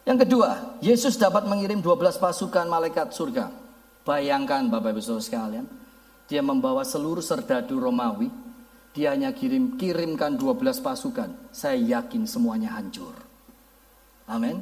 Yang 0.03 0.27
kedua, 0.27 0.79
Yesus 0.83 1.15
dapat 1.15 1.47
mengirim 1.47 1.79
12 1.79 2.19
pasukan 2.19 2.67
malaikat 2.67 3.15
surga. 3.15 3.55
Bayangkan 4.03 4.67
Bapak 4.67 4.99
Ibu 4.99 5.01
Saudara 5.01 5.23
sekalian, 5.23 5.67
dia 6.27 6.43
membawa 6.43 6.83
seluruh 6.83 7.23
serdadu 7.23 7.79
Romawi, 7.79 8.27
dia 8.91 9.15
hanya 9.15 9.31
kirim 9.31 9.79
kirimkan 9.79 10.35
12 10.35 10.83
pasukan. 10.83 11.31
Saya 11.55 11.79
yakin 11.79 12.27
semuanya 12.27 12.75
hancur. 12.75 13.15
Amin. 14.27 14.59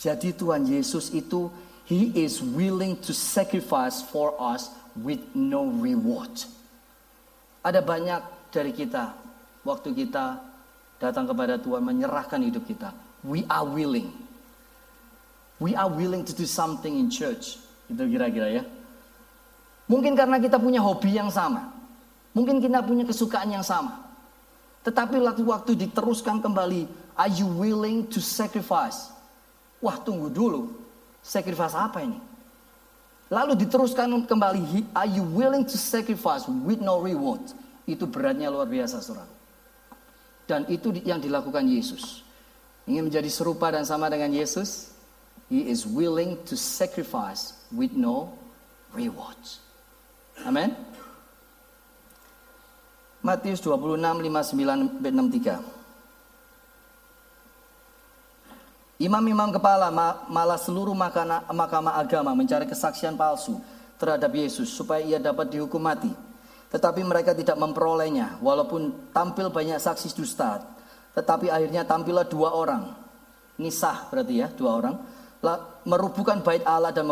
Jadi 0.00 0.32
Tuhan 0.32 0.64
Yesus 0.64 1.12
itu 1.12 1.52
he 1.84 2.08
is 2.16 2.40
willing 2.40 2.96
to 3.04 3.12
sacrifice 3.12 4.00
for 4.00 4.32
us 4.40 4.72
with 4.96 5.20
no 5.36 5.68
reward. 5.68 6.32
Ada 7.60 7.84
banyak 7.84 8.22
dari 8.48 8.72
kita 8.72 9.27
waktu 9.62 9.94
kita 9.94 10.38
datang 10.98 11.30
kepada 11.30 11.56
Tuhan 11.58 11.82
menyerahkan 11.82 12.42
hidup 12.42 12.66
kita. 12.66 12.90
We 13.22 13.46
are 13.46 13.66
willing. 13.66 14.10
We 15.58 15.74
are 15.74 15.90
willing 15.90 16.22
to 16.26 16.34
do 16.34 16.46
something 16.46 16.94
in 16.94 17.10
church. 17.10 17.58
Itu 17.90 18.06
kira-kira 18.06 18.62
ya. 18.62 18.64
Mungkin 19.88 20.14
karena 20.14 20.38
kita 20.38 20.60
punya 20.60 20.78
hobi 20.84 21.16
yang 21.16 21.32
sama. 21.32 21.72
Mungkin 22.36 22.60
kita 22.62 22.84
punya 22.84 23.02
kesukaan 23.08 23.50
yang 23.50 23.64
sama. 23.64 24.06
Tetapi 24.86 25.18
waktu-waktu 25.18 25.74
diteruskan 25.74 26.38
kembali, 26.38 26.86
are 27.18 27.32
you 27.32 27.48
willing 27.48 28.06
to 28.06 28.22
sacrifice? 28.22 29.10
Wah 29.82 29.98
tunggu 29.98 30.30
dulu, 30.30 30.70
sacrifice 31.24 31.74
apa 31.74 32.04
ini? 32.04 32.18
Lalu 33.28 33.58
diteruskan 33.66 34.08
kembali, 34.24 34.88
are 34.94 35.10
you 35.10 35.24
willing 35.24 35.66
to 35.66 35.76
sacrifice 35.76 36.46
with 36.48 36.80
no 36.80 37.02
reward? 37.02 37.42
Itu 37.84 38.08
beratnya 38.08 38.52
luar 38.52 38.68
biasa 38.68 39.00
saudara. 39.00 39.37
Dan 40.48 40.64
itu 40.72 40.90
yang 41.04 41.20
dilakukan 41.20 41.68
Yesus. 41.68 42.24
Ingin 42.88 43.12
menjadi 43.12 43.28
serupa 43.28 43.68
dan 43.68 43.84
sama 43.84 44.08
dengan 44.08 44.32
Yesus, 44.32 44.96
He 45.52 45.68
is 45.68 45.84
willing 45.84 46.40
to 46.48 46.56
sacrifice 46.56 47.52
with 47.72 47.92
no 47.92 48.36
reward. 48.96 49.36
Amin. 50.44 50.72
Matius 53.24 53.60
26, 53.60 54.00
59, 54.24 55.04
63. 55.04 55.60
Imam-imam 58.98 59.54
kepala 59.54 59.94
malah 60.26 60.58
seluruh 60.58 60.90
mahkamah 60.92 61.96
agama 61.96 62.34
mencari 62.34 62.66
kesaksian 62.66 63.14
palsu 63.14 63.56
terhadap 63.94 64.32
Yesus 64.34 64.68
supaya 64.74 65.00
ia 65.06 65.22
dapat 65.22 65.54
dihukum 65.54 65.78
mati. 65.78 66.10
Tetapi 66.68 67.00
mereka 67.00 67.32
tidak 67.32 67.56
memperolehnya 67.56 68.36
walaupun 68.44 69.12
tampil 69.12 69.48
banyak 69.48 69.80
saksi 69.80 70.12
dusta. 70.12 70.60
Tetapi 71.16 71.48
akhirnya 71.48 71.88
tampillah 71.88 72.28
dua 72.28 72.52
orang. 72.52 72.92
Nisah 73.56 74.12
berarti 74.12 74.34
ya 74.44 74.48
dua 74.52 74.70
orang. 74.76 74.94
Merubuhkan 75.88 76.44
bait 76.44 76.60
Allah 76.68 76.92
dan 76.92 77.08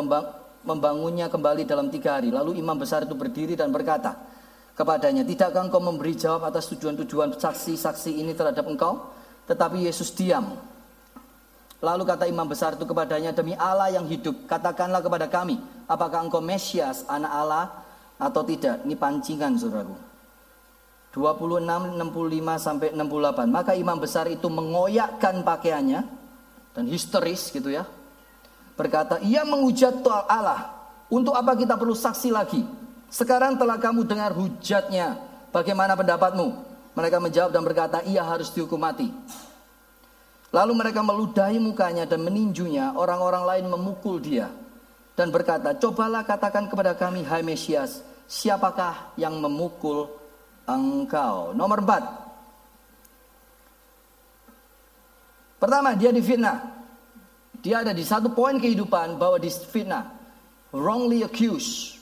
membangunnya 0.63 1.33
kembali 1.33 1.65
dalam 1.65 1.89
tiga 1.89 2.21
hari. 2.21 2.29
Lalu 2.29 2.61
imam 2.61 2.77
besar 2.77 3.09
itu 3.09 3.17
berdiri 3.17 3.57
dan 3.57 3.73
berkata 3.73 4.13
kepadanya, 4.77 5.25
Tidakkah 5.25 5.65
engkau 5.65 5.81
memberi 5.81 6.13
jawab 6.13 6.45
atas 6.53 6.69
tujuan-tujuan 6.77 7.41
saksi-saksi 7.41 8.21
ini 8.21 8.37
terhadap 8.37 8.69
engkau? 8.69 9.09
Tetapi 9.49 9.89
Yesus 9.89 10.13
diam 10.13 10.59
Lalu 11.85 12.03
kata 12.09 12.25
imam 12.25 12.49
besar 12.49 12.73
itu 12.73 12.89
kepadanya, 12.89 13.37
demi 13.37 13.53
Allah 13.53 13.93
yang 13.93 14.09
hidup, 14.09 14.49
katakanlah 14.49 15.05
kepada 15.05 15.29
kami, 15.29 15.61
apakah 15.85 16.25
engkau 16.25 16.41
Mesias, 16.41 17.05
anak 17.05 17.29
Allah, 17.29 17.65
atau 18.17 18.43
tidak? 18.45 18.85
Ini 18.85 18.97
pancingan 18.97 19.61
saudaraku. 19.61 19.97
26, 21.17 21.97
65 21.97 22.61
sampai 22.61 22.89
68. 22.93 23.49
Maka 23.49 23.73
imam 23.73 23.97
besar 23.97 24.29
itu 24.29 24.53
mengoyakkan 24.53 25.41
pakaiannya 25.41 26.05
dan 26.77 26.85
histeris 26.85 27.49
gitu 27.49 27.73
ya. 27.73 27.89
Berkata, 28.77 29.17
ia 29.25 29.41
menghujat 29.49 30.05
Allah. 30.29 30.77
Untuk 31.09 31.33
apa 31.33 31.57
kita 31.57 31.81
perlu 31.81 31.97
saksi 31.97 32.29
lagi? 32.29 32.61
Sekarang 33.09 33.57
telah 33.57 33.81
kamu 33.81 34.05
dengar 34.05 34.37
hujatnya. 34.37 35.17
Bagaimana 35.49 35.97
pendapatmu? 35.97 36.53
Mereka 36.93 37.17
menjawab 37.17 37.51
dan 37.53 37.65
berkata, 37.65 38.05
ia 38.05 38.21
harus 38.21 38.53
dihukum 38.53 38.77
mati. 38.77 39.09
Lalu 40.53 40.73
mereka 40.77 41.01
meludahi 41.01 41.57
mukanya 41.57 42.05
dan 42.05 42.21
meninjunya, 42.21 42.93
orang-orang 42.93 43.45
lain 43.45 43.65
memukul 43.73 44.21
dia 44.21 44.53
dan 45.17 45.33
berkata, 45.33 45.73
"Cobalah 45.75 46.23
katakan 46.23 46.69
kepada 46.69 46.93
kami, 46.93 47.25
hai 47.25 47.41
Mesias, 47.41 48.05
siapakah 48.29 49.17
yang 49.17 49.41
memukul 49.41 50.13
engkau?" 50.69 51.57
Nomor 51.57 51.81
empat. 51.81 52.05
Pertama, 55.57 55.97
dia 55.97 56.13
difitnah. 56.13 56.61
Dia 57.65 57.81
ada 57.81 57.97
di 57.97 58.05
satu 58.05 58.29
poin 58.31 58.61
kehidupan 58.61 59.17
bahwa 59.17 59.41
difitnah. 59.41 60.13
Wrongly 60.77 61.25
accused. 61.25 61.97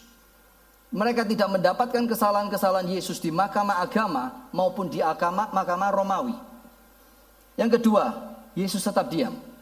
Mereka 0.90 1.22
tidak 1.26 1.54
mendapatkan 1.54 2.02
kesalahan-kesalahan 2.10 2.90
Yesus 2.90 3.22
di 3.22 3.30
mahkamah 3.30 3.82
agama 3.82 4.50
maupun 4.50 4.90
di 4.90 4.98
agama 4.98 5.46
mahkamah 5.54 5.90
Romawi. 5.94 6.34
Yang 7.54 7.78
kedua, 7.78 8.34
Yesus 8.58 8.82
tetap 8.82 9.06
diam. 9.10 9.53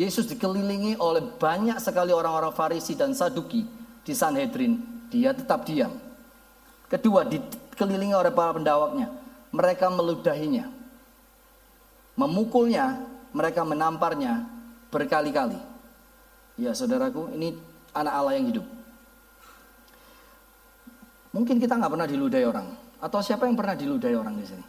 Yesus 0.00 0.24
dikelilingi 0.32 0.96
oleh 0.96 1.20
banyak 1.20 1.76
sekali 1.76 2.08
orang-orang 2.08 2.56
Farisi 2.56 2.96
dan 2.96 3.12
Saduki 3.12 3.68
di 4.00 4.16
Sanhedrin. 4.16 4.80
Dia 5.12 5.36
tetap 5.36 5.68
diam. 5.68 5.92
Kedua, 6.88 7.28
dikelilingi 7.28 8.16
oleh 8.16 8.32
para 8.32 8.56
pendawaknya. 8.56 9.12
Mereka 9.52 9.92
meludahinya. 9.92 10.72
Memukulnya, 12.16 12.96
mereka 13.36 13.60
menamparnya 13.60 14.48
berkali-kali. 14.88 15.60
Ya 16.56 16.72
saudaraku, 16.72 17.36
ini 17.36 17.60
anak 17.92 18.14
Allah 18.16 18.40
yang 18.40 18.48
hidup. 18.48 18.66
Mungkin 21.36 21.60
kita 21.60 21.76
nggak 21.76 21.92
pernah 21.92 22.08
diludahi 22.08 22.44
orang. 22.48 22.72
Atau 23.04 23.20
siapa 23.20 23.44
yang 23.44 23.52
pernah 23.52 23.76
diludahi 23.76 24.16
orang 24.16 24.32
di 24.40 24.48
sini? 24.48 24.64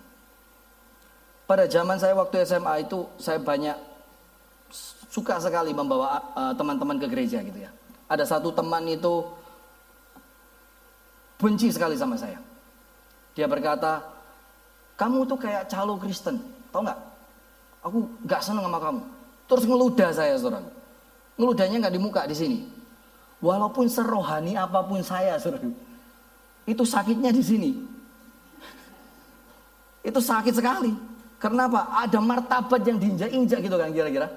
Pada 1.47 1.71
zaman 1.71 1.95
saya 2.03 2.19
waktu 2.19 2.43
SMA 2.43 2.83
itu 2.83 3.07
saya 3.15 3.39
banyak 3.39 3.75
suka 5.11 5.35
sekali 5.43 5.75
membawa 5.75 6.23
eh, 6.39 6.53
teman-teman 6.55 6.95
uh, 6.95 7.01
ke 7.03 7.07
gereja 7.11 7.43
gitu 7.43 7.59
ya. 7.59 7.71
Ada 8.07 8.23
satu 8.23 8.55
teman 8.55 8.87
itu 8.87 9.27
benci 11.35 11.67
sekali 11.67 11.99
sama 11.99 12.15
saya. 12.15 12.39
Dia 13.35 13.47
berkata, 13.47 13.99
kamu 14.95 15.27
tuh 15.27 15.39
kayak 15.39 15.67
calo 15.67 15.99
Kristen, 15.99 16.39
tau 16.71 16.83
nggak? 16.83 16.99
Aku 17.83 18.07
nggak 18.23 18.41
seneng 18.43 18.67
sama 18.67 18.79
kamu. 18.79 19.01
Terus 19.47 19.63
ngeludah 19.67 20.09
saya, 20.15 20.33
saudara. 20.39 20.67
Ngeludahnya 21.35 21.77
nggak 21.87 21.95
di 21.95 22.01
muka 22.01 22.21
di 22.27 22.35
sini. 22.35 22.59
Walaupun 23.41 23.87
serohani 23.87 24.59
apa 24.59 24.83
pun 24.83 24.99
saya, 25.03 25.39
saudara. 25.39 25.65
Itu 26.67 26.83
sakitnya 26.83 27.31
di 27.31 27.43
sini. 27.43 27.71
Itu 30.03 30.19
sakit 30.19 30.53
sekali. 30.55 30.93
Karena 31.41 31.65
apa? 31.65 32.05
Ada 32.05 32.19
martabat 32.21 32.85
yang 32.85 33.01
diinjak-injak 33.01 33.59
gitu 33.65 33.75
kan 33.79 33.89
kira-kira. 33.89 34.27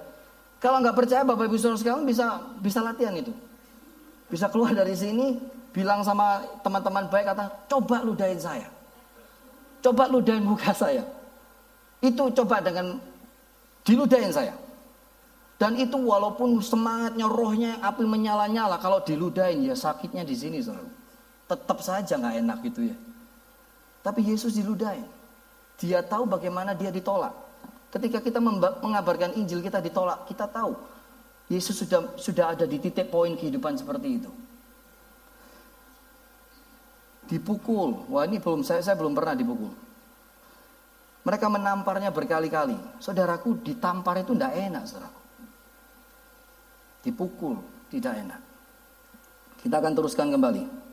Kalau 0.62 0.80
nggak 0.80 0.96
percaya 0.96 1.22
Bapak 1.26 1.46
Ibu 1.50 1.56
Saudara 1.60 1.78
sekalian 1.78 2.06
bisa 2.08 2.40
bisa 2.60 2.80
latihan 2.80 3.14
itu. 3.14 3.32
Bisa 4.28 4.48
keluar 4.48 4.72
dari 4.72 4.96
sini 4.96 5.36
bilang 5.74 6.00
sama 6.00 6.40
teman-teman 6.64 7.06
baik 7.12 7.26
kata, 7.34 7.44
"Coba 7.68 8.00
ludahin 8.00 8.40
saya." 8.40 8.68
Coba 9.84 10.08
ludahin 10.08 10.40
muka 10.40 10.72
saya. 10.82 11.04
Itu 12.00 12.32
coba 12.32 12.64
dengan 12.64 12.96
diludahin 13.84 14.32
saya. 14.32 14.56
Dan 15.60 15.76
itu 15.78 15.94
walaupun 16.00 16.58
semangatnya 16.64 17.28
rohnya 17.28 17.78
api 17.84 18.02
menyala-nyala 18.02 18.80
kalau 18.80 19.04
diludahin 19.04 19.62
ya 19.68 19.76
sakitnya 19.76 20.24
di 20.24 20.34
sini 20.34 20.58
saudara. 20.64 20.88
Tetap 21.44 21.78
saja 21.84 22.16
nggak 22.16 22.34
enak 22.40 22.58
gitu 22.64 22.80
ya. 22.88 22.96
Tapi 24.00 24.24
Yesus 24.24 24.56
diludahin. 24.56 25.04
Dia 25.76 26.00
tahu 26.00 26.24
bagaimana 26.24 26.72
dia 26.72 26.88
ditolak. 26.88 27.32
Ketika 27.94 28.18
kita 28.18 28.42
mengabarkan 28.82 29.38
Injil 29.38 29.62
kita 29.62 29.78
ditolak, 29.78 30.26
kita 30.26 30.50
tahu 30.50 30.74
Yesus 31.46 31.78
sudah 31.78 32.18
sudah 32.18 32.58
ada 32.58 32.66
di 32.66 32.82
titik 32.82 33.06
poin 33.06 33.38
kehidupan 33.38 33.78
seperti 33.78 34.08
itu. 34.18 34.30
Dipukul, 37.30 38.10
wah 38.10 38.26
ini 38.26 38.42
belum 38.42 38.66
saya 38.66 38.82
saya 38.82 38.98
belum 38.98 39.14
pernah 39.14 39.38
dipukul. 39.38 39.70
Mereka 41.24 41.46
menamparnya 41.48 42.10
berkali-kali. 42.10 42.76
Saudaraku 43.00 43.62
ditampar 43.62 44.20
itu 44.20 44.36
tidak 44.36 44.52
enak, 44.58 44.84
saudaraku. 44.84 45.20
Dipukul 47.06 47.56
tidak 47.94 48.12
enak. 48.20 48.40
Kita 49.62 49.74
akan 49.80 49.92
teruskan 49.96 50.28
kembali. 50.34 50.83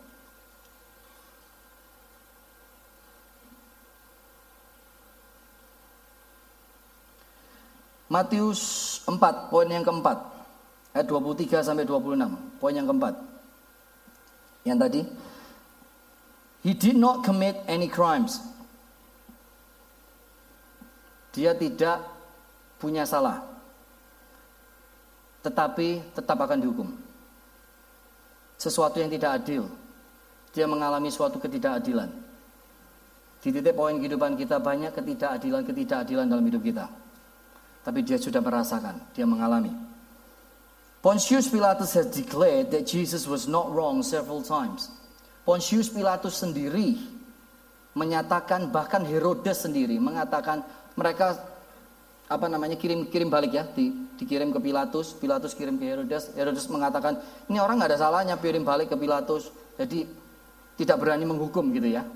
Matius 8.12 9.00
4, 9.08 9.48
poin 9.48 9.64
yang 9.72 9.88
keempat. 9.88 10.20
Ayat 10.92 11.08
23 11.08 11.64
sampai 11.64 11.88
26, 11.88 12.60
poin 12.60 12.76
yang 12.76 12.84
keempat. 12.84 13.16
Yang 14.68 14.78
tadi, 14.84 15.02
He 16.62 16.76
did 16.76 17.00
not 17.00 17.24
commit 17.24 17.58
any 17.66 17.88
crimes. 17.88 18.38
Dia 21.32 21.56
tidak 21.56 22.04
punya 22.78 23.08
salah. 23.08 23.42
Tetapi 25.42 26.14
tetap 26.14 26.38
akan 26.38 26.60
dihukum. 26.62 26.92
Sesuatu 28.62 29.02
yang 29.02 29.10
tidak 29.10 29.42
adil. 29.42 29.66
Dia 30.54 30.70
mengalami 30.70 31.10
suatu 31.10 31.42
ketidakadilan. 31.42 32.12
Di 33.42 33.50
titik 33.50 33.74
poin 33.74 33.98
kehidupan 33.98 34.38
kita 34.38 34.62
banyak 34.62 34.94
ketidakadilan-ketidakadilan 34.94 36.30
dalam 36.30 36.46
hidup 36.46 36.62
kita. 36.62 37.01
Tapi 37.82 38.06
dia 38.06 38.22
sudah 38.22 38.40
merasakan, 38.40 39.02
dia 39.14 39.26
mengalami. 39.26 39.74
Pontius 41.02 41.50
Pilatus 41.50 41.98
has 41.98 42.06
declared 42.14 42.70
that 42.70 42.86
Jesus 42.86 43.26
was 43.26 43.50
not 43.50 43.74
wrong 43.74 44.06
several 44.06 44.46
times. 44.46 44.94
Pontius 45.42 45.90
Pilatus 45.90 46.38
sendiri 46.38 47.02
menyatakan 47.98 48.70
bahkan 48.70 49.02
Herodes 49.04 49.66
sendiri 49.66 49.98
mengatakan 49.98 50.62
mereka 50.94 51.36
apa 52.32 52.48
namanya 52.48 52.80
kirim 52.80 53.12
kirim 53.12 53.28
balik 53.28 53.52
ya 53.52 53.68
di, 53.68 53.92
dikirim 54.16 54.56
ke 54.56 54.60
Pilatus 54.64 55.12
Pilatus 55.20 55.52
kirim 55.52 55.76
ke 55.76 55.84
Herodes 55.84 56.32
Herodes 56.32 56.72
mengatakan 56.72 57.20
ini 57.52 57.60
orang 57.60 57.84
nggak 57.84 57.92
ada 57.92 58.00
salahnya 58.00 58.40
kirim 58.40 58.64
balik 58.64 58.88
ke 58.88 58.96
Pilatus 58.96 59.52
jadi 59.76 60.08
tidak 60.80 60.98
berani 61.04 61.28
menghukum 61.28 61.68
gitu 61.76 61.92
ya 61.92 62.08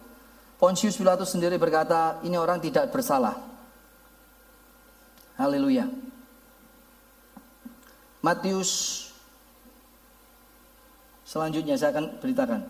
Pontius 0.56 0.95
Pilatus 0.95 1.36
sendiri 1.36 1.60
berkata 1.60 2.23
ini 2.23 2.39
orang 2.39 2.63
tidak 2.63 2.88
bersalah 2.95 3.36
Haleluya 5.36 5.88
Matius 8.26 9.06
selanjutnya 11.30 11.78
saya 11.78 11.93
akan 11.93 12.17
beritakan. 12.17 12.62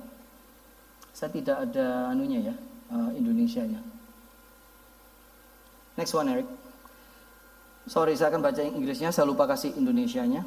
Saya 1.16 1.32
tidak 1.32 1.64
ada 1.64 2.12
anunya 2.12 2.52
ya, 2.52 2.56
uh, 2.92 3.08
Indonesia-nya. 3.16 3.80
Next 5.96 6.12
one 6.12 6.28
Eric. 6.28 6.48
Sorry, 7.88 8.20
saya 8.20 8.36
akan 8.36 8.44
baca 8.44 8.60
Inggrisnya, 8.60 9.16
saya 9.16 9.24
lupa 9.24 9.48
kasih 9.48 9.72
Indonesianya. 9.80 10.44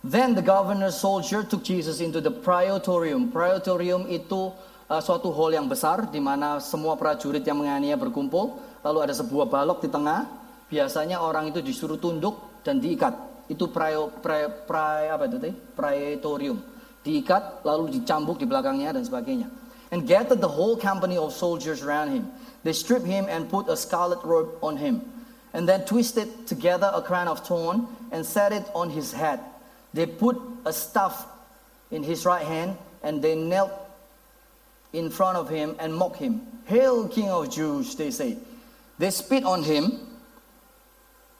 Then 0.00 0.32
the 0.32 0.40
governor's 0.40 0.96
soldier 0.96 1.44
took 1.44 1.60
Jesus 1.60 2.00
into 2.00 2.24
the 2.24 2.32
praetorium. 2.32 3.28
Praetorium 3.28 4.08
itu 4.08 4.54
uh, 4.88 5.02
suatu 5.04 5.28
hall 5.28 5.52
yang 5.52 5.68
besar 5.68 6.08
di 6.08 6.24
mana 6.24 6.56
semua 6.62 6.96
prajurit 6.96 7.44
yang 7.44 7.60
menganiaya 7.60 8.00
berkumpul. 8.00 8.56
Lalu 8.80 8.98
ada 9.04 9.12
sebuah 9.12 9.44
balok 9.44 9.84
di 9.84 9.92
tengah. 9.92 10.24
Biasanya 10.68 11.24
orang 11.24 11.48
itu 11.48 11.64
disuruh 11.64 11.96
tunduk 11.96 12.60
dan 12.60 12.76
diikat 12.76 13.28
itu 13.48 13.64
prayo, 13.72 14.12
prayo, 14.20 14.52
prayo, 14.68 15.16
apa 15.16 15.24
itu? 15.24 15.56
Praetorium. 15.72 16.60
Diikat 17.00 17.64
lalu 17.64 17.96
dicambuk 17.96 18.36
di 18.36 18.44
belakangnya 18.44 18.92
dan 18.92 19.02
sebagainya. 19.04 19.48
And 19.88 20.04
gathered 20.04 20.44
the 20.44 20.52
whole 20.52 20.76
company 20.76 21.16
of 21.16 21.32
soldiers 21.32 21.80
around 21.80 22.12
him. 22.12 22.28
They 22.60 22.76
stripped 22.76 23.08
him 23.08 23.24
and 23.24 23.48
put 23.48 23.72
a 23.72 23.76
scarlet 23.80 24.20
robe 24.20 24.60
on 24.60 24.76
him. 24.76 25.00
And 25.56 25.64
then 25.64 25.88
twisted 25.88 26.44
together 26.44 26.92
a 26.92 27.00
crown 27.00 27.24
of 27.24 27.40
thorn 27.40 27.88
and 28.12 28.20
set 28.20 28.52
it 28.52 28.68
on 28.76 28.92
his 28.92 29.16
head. 29.16 29.40
They 29.96 30.04
put 30.04 30.36
a 30.68 30.72
staff 30.76 31.24
in 31.88 32.04
his 32.04 32.28
right 32.28 32.44
hand 32.44 32.76
and 33.00 33.24
they 33.24 33.32
knelt 33.32 33.72
in 34.92 35.08
front 35.08 35.40
of 35.40 35.48
him 35.48 35.72
and 35.80 35.96
mocked 35.96 36.20
him. 36.20 36.44
Hail, 36.68 37.08
King 37.08 37.32
of 37.32 37.48
Jews, 37.48 37.96
they 37.96 38.10
say. 38.10 38.36
They 38.98 39.08
spit 39.08 39.44
on 39.44 39.62
him 39.62 40.07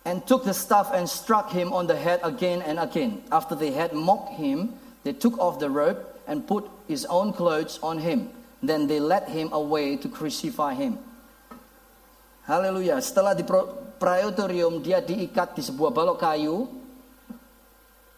and 0.04 0.26
took 0.26 0.44
the 0.44 0.54
staff 0.54 0.90
and 0.94 1.08
struck 1.08 1.50
him 1.50 1.72
on 1.72 1.86
the 1.86 1.96
head 1.96 2.20
again 2.22 2.62
and 2.62 2.78
again. 2.78 3.22
After 3.32 3.54
they 3.54 3.72
had 3.72 3.92
mocked 3.92 4.38
him, 4.38 4.74
they 5.04 5.12
took 5.12 5.38
off 5.38 5.58
the 5.58 5.70
robe 5.70 5.98
and 6.26 6.46
put 6.46 6.68
his 6.86 7.04
own 7.06 7.32
clothes 7.32 7.78
on 7.82 7.98
him. 7.98 8.30
Then 8.62 8.86
they 8.86 9.00
led 9.00 9.28
him 9.28 9.52
away 9.52 9.96
to 10.02 10.08
crucify 10.08 10.74
him. 10.74 10.98
Haleluya. 12.48 12.98
Setelah 13.04 13.36
di 13.36 13.44
praetorium 14.00 14.80
dia 14.80 15.04
diikat 15.04 15.52
di 15.52 15.62
sebuah 15.62 15.92
balok 15.92 16.18
kayu. 16.24 16.64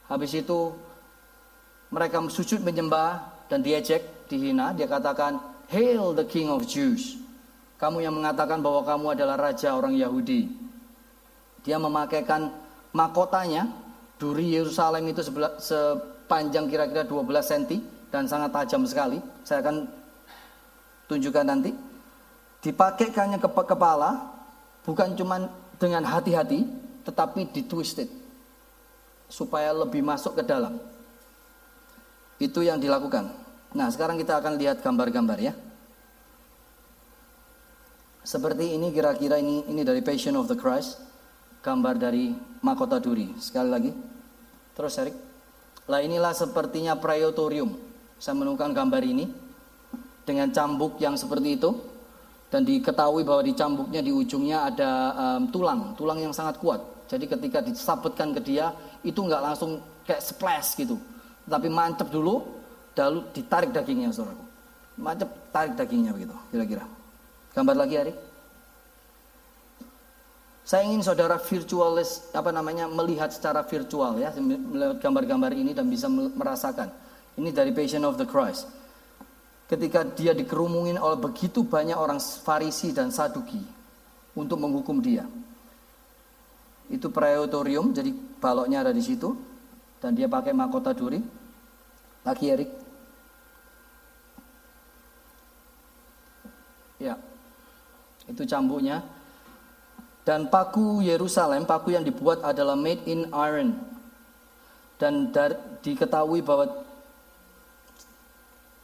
Habis 0.06 0.38
itu 0.38 0.74
mereka 1.90 2.22
sujud 2.30 2.62
menyembah 2.62 3.26
dan 3.50 3.62
diejek, 3.62 4.30
dihina. 4.30 4.70
Dia 4.70 4.86
katakan, 4.86 5.42
"Hail 5.66 6.14
the 6.14 6.22
King 6.22 6.46
of 6.46 6.62
Jews." 6.66 7.18
Kamu 7.82 7.98
yang 7.98 8.14
mengatakan 8.14 8.62
bahwa 8.62 8.86
kamu 8.86 9.06
adalah 9.18 9.50
raja 9.50 9.74
orang 9.74 9.98
Yahudi. 9.98 10.46
Dia 11.60 11.76
memakaikan 11.76 12.48
mahkotanya, 12.96 13.68
duri 14.16 14.56
Yerusalem 14.56 15.12
itu 15.12 15.20
sepanjang 15.60 16.68
kira-kira 16.68 17.04
12 17.04 17.26
cm 17.40 17.80
dan 18.08 18.24
sangat 18.24 18.50
tajam 18.52 18.82
sekali. 18.88 19.20
Saya 19.44 19.60
akan 19.64 19.88
tunjukkan 21.08 21.46
nanti. 21.46 21.72
Dipakaikannya 22.60 23.40
ke 23.40 23.48
kepala, 23.48 24.36
bukan 24.84 25.16
cuma 25.16 25.48
dengan 25.80 26.04
hati-hati, 26.04 26.68
tetapi 27.08 27.48
ditwisted. 27.56 28.08
Supaya 29.32 29.72
lebih 29.72 30.04
masuk 30.04 30.36
ke 30.36 30.42
dalam. 30.44 30.76
Itu 32.36 32.60
yang 32.60 32.76
dilakukan. 32.76 33.32
Nah 33.76 33.88
sekarang 33.88 34.18
kita 34.18 34.40
akan 34.42 34.58
lihat 34.58 34.82
gambar-gambar 34.82 35.38
ya. 35.40 35.54
Seperti 38.20 38.76
ini 38.76 38.92
kira-kira 38.92 39.40
ini 39.40 39.64
ini 39.70 39.80
dari 39.80 40.04
Passion 40.04 40.36
of 40.36 40.50
the 40.50 40.58
Christ 40.58 41.09
gambar 41.60 41.94
dari 41.96 42.32
mahkota 42.64 43.00
duri. 43.00 43.32
Sekali 43.36 43.68
lagi. 43.68 43.92
Terus 44.76 44.96
Erik. 45.00 45.16
Lah 45.88 46.00
inilah 46.00 46.32
sepertinya 46.32 46.96
praetorium. 46.96 47.76
Saya 48.20 48.36
menemukan 48.36 48.72
gambar 48.72 49.02
ini 49.04 49.24
dengan 50.24 50.52
cambuk 50.52 51.00
yang 51.00 51.16
seperti 51.16 51.56
itu 51.56 51.70
dan 52.50 52.66
diketahui 52.66 53.22
bahwa 53.22 53.42
di 53.46 53.54
cambuknya 53.54 54.02
di 54.02 54.12
ujungnya 54.12 54.68
ada 54.70 54.90
um, 55.14 55.42
tulang, 55.48 55.94
tulang 55.94 56.18
yang 56.18 56.34
sangat 56.34 56.58
kuat. 56.58 56.82
Jadi 57.10 57.26
ketika 57.26 57.58
disabetkan 57.62 58.30
ke 58.36 58.40
dia 58.42 58.70
itu 59.02 59.18
nggak 59.18 59.42
langsung 59.42 59.82
kayak 60.06 60.22
splash 60.22 60.78
gitu, 60.78 60.98
tapi 61.46 61.66
mancep 61.66 62.06
dulu, 62.06 62.42
lalu 62.94 63.20
ditarik 63.34 63.74
dagingnya, 63.74 64.14
saudaraku. 64.14 64.44
Mancep, 65.00 65.30
tarik 65.50 65.74
dagingnya 65.74 66.12
begitu, 66.14 66.36
kira-kira. 66.52 66.84
Gambar 67.56 67.76
lagi, 67.82 67.94
Erik. 67.98 68.16
Saya 70.64 70.86
ingin 70.86 71.02
saudara 71.02 71.40
virtualis 71.40 72.30
apa 72.30 72.52
namanya 72.52 72.86
melihat 72.86 73.32
secara 73.32 73.64
virtual 73.64 74.20
ya 74.20 74.30
melihat 74.38 75.00
gambar-gambar 75.02 75.50
ini 75.56 75.72
dan 75.74 75.88
bisa 75.88 76.06
merasakan. 76.10 76.92
Ini 77.40 77.50
dari 77.50 77.72
Passion 77.72 78.04
of 78.04 78.20
the 78.20 78.28
Christ. 78.28 78.68
Ketika 79.70 80.02
dia 80.02 80.34
dikerumungin 80.34 80.98
oleh 80.98 81.18
begitu 81.18 81.62
banyak 81.62 81.94
orang 81.94 82.18
Farisi 82.18 82.90
dan 82.90 83.14
Saduki 83.14 83.62
untuk 84.34 84.58
menghukum 84.58 84.98
dia. 84.98 85.26
Itu 86.90 87.06
praetorium, 87.14 87.94
jadi 87.94 88.10
baloknya 88.42 88.82
ada 88.82 88.90
di 88.90 88.98
situ 88.98 89.30
dan 90.02 90.18
dia 90.18 90.26
pakai 90.26 90.50
mahkota 90.50 90.90
duri. 90.90 91.22
Lagi 92.26 92.44
Erik. 92.50 92.70
Ya. 96.98 97.14
Itu 98.26 98.42
cambuknya 98.44 99.06
dan 100.24 100.52
paku 100.52 101.00
Yerusalem, 101.00 101.64
paku 101.64 101.96
yang 101.96 102.04
dibuat 102.04 102.44
adalah 102.44 102.76
made 102.76 103.00
in 103.08 103.32
iron. 103.32 103.72
Dan 105.00 105.32
dar, 105.32 105.56
diketahui 105.80 106.44
bahwa 106.44 106.84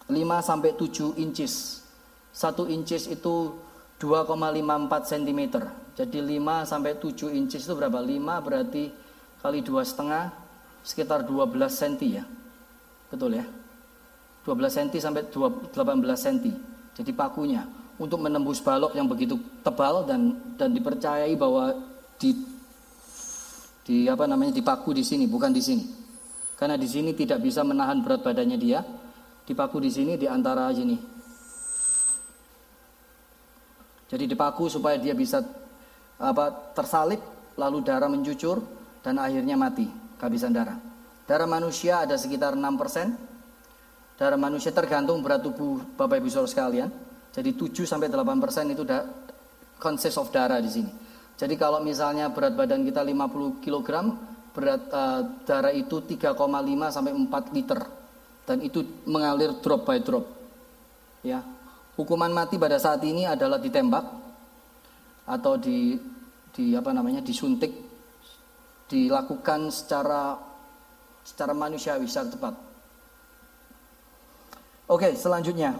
5 0.08 0.16
sampai 0.40 0.72
7 0.72 1.12
inches. 1.20 1.84
1 2.32 2.72
inches 2.72 3.04
itu 3.04 3.52
2,54 4.00 5.12
cm. 5.12 5.40
Jadi 5.96 6.18
5 6.40 6.64
sampai 6.64 6.96
7 6.96 7.32
inches 7.36 7.68
itu 7.68 7.74
berapa? 7.76 8.00
5 8.00 8.44
berarti 8.44 8.88
kali 9.44 9.60
2 9.60 9.84
setengah 9.84 10.32
sekitar 10.80 11.20
12 11.28 11.52
cm 11.68 12.22
ya. 12.22 12.24
Betul 13.12 13.36
ya? 13.36 13.44
12 14.48 14.72
cm 14.72 14.88
sampai 15.04 15.22
18 15.28 15.76
cm. 16.16 16.56
Jadi 16.96 17.12
pakunya 17.12 17.68
untuk 17.96 18.20
menembus 18.20 18.60
balok 18.60 18.92
yang 18.92 19.08
begitu 19.08 19.40
tebal 19.64 20.04
dan 20.04 20.36
dan 20.56 20.72
dipercayai 20.72 21.32
bahwa 21.36 21.72
di 22.20 22.32
di 23.86 24.10
apa 24.10 24.26
namanya 24.26 24.52
dipaku 24.52 24.90
di 24.92 25.06
sini 25.06 25.24
bukan 25.30 25.54
di 25.54 25.62
sini. 25.62 25.84
Karena 26.56 26.74
di 26.80 26.88
sini 26.88 27.12
tidak 27.12 27.44
bisa 27.44 27.60
menahan 27.60 28.00
berat 28.00 28.24
badannya 28.24 28.56
dia, 28.56 28.80
dipaku 29.44 29.76
di 29.78 29.90
sini 29.92 30.16
di 30.16 30.24
antara 30.24 30.72
sini. 30.72 30.96
Jadi 34.06 34.24
dipaku 34.24 34.70
supaya 34.70 34.96
dia 34.96 35.12
bisa 35.12 35.44
apa 36.16 36.72
tersalib 36.72 37.20
lalu 37.60 37.84
darah 37.84 38.08
mencucur 38.08 38.64
dan 39.04 39.20
akhirnya 39.20 39.54
mati 39.54 39.86
kehabisan 40.16 40.50
darah. 40.50 40.78
Darah 41.26 41.46
manusia 41.50 42.06
ada 42.06 42.14
sekitar 42.14 42.54
6%. 42.54 44.16
Darah 44.16 44.40
manusia 44.40 44.72
tergantung 44.72 45.20
berat 45.20 45.44
tubuh 45.44 45.82
Bapak 45.98 46.22
Ibu 46.22 46.30
Saudara 46.30 46.48
sekalian. 46.48 46.88
Jadi 47.36 47.52
7 47.52 47.84
sampai 47.84 48.08
8 48.08 48.40
persen 48.40 48.72
itu 48.72 48.80
da, 48.80 49.04
consist 49.76 50.16
of 50.16 50.32
darah 50.32 50.56
di 50.56 50.72
sini. 50.72 50.88
Jadi 51.36 51.52
kalau 51.60 51.84
misalnya 51.84 52.32
berat 52.32 52.56
badan 52.56 52.80
kita 52.80 53.04
50 53.04 53.60
kg, 53.60 53.88
berat 54.56 54.88
uh, 54.88 55.20
darah 55.44 55.68
itu 55.68 56.00
3,5 56.00 56.32
sampai 56.88 57.12
4 57.12 57.52
liter. 57.52 57.80
Dan 58.48 58.64
itu 58.64 59.04
mengalir 59.04 59.60
drop 59.60 59.84
by 59.84 60.00
drop. 60.00 60.24
Ya, 61.20 61.44
hukuman 62.00 62.32
mati 62.32 62.56
pada 62.56 62.80
saat 62.80 63.04
ini 63.04 63.28
adalah 63.28 63.60
ditembak 63.60 64.06
atau 65.26 65.58
di 65.60 65.98
di 66.54 66.72
apa 66.72 66.94
namanya 66.94 67.20
disuntik 67.20 67.74
dilakukan 68.86 69.68
secara 69.74 70.38
secara 71.26 71.52
manusiawi 71.52 72.06
secara 72.06 72.30
tepat. 72.30 72.54
Oke, 74.86 75.10
selanjutnya 75.18 75.74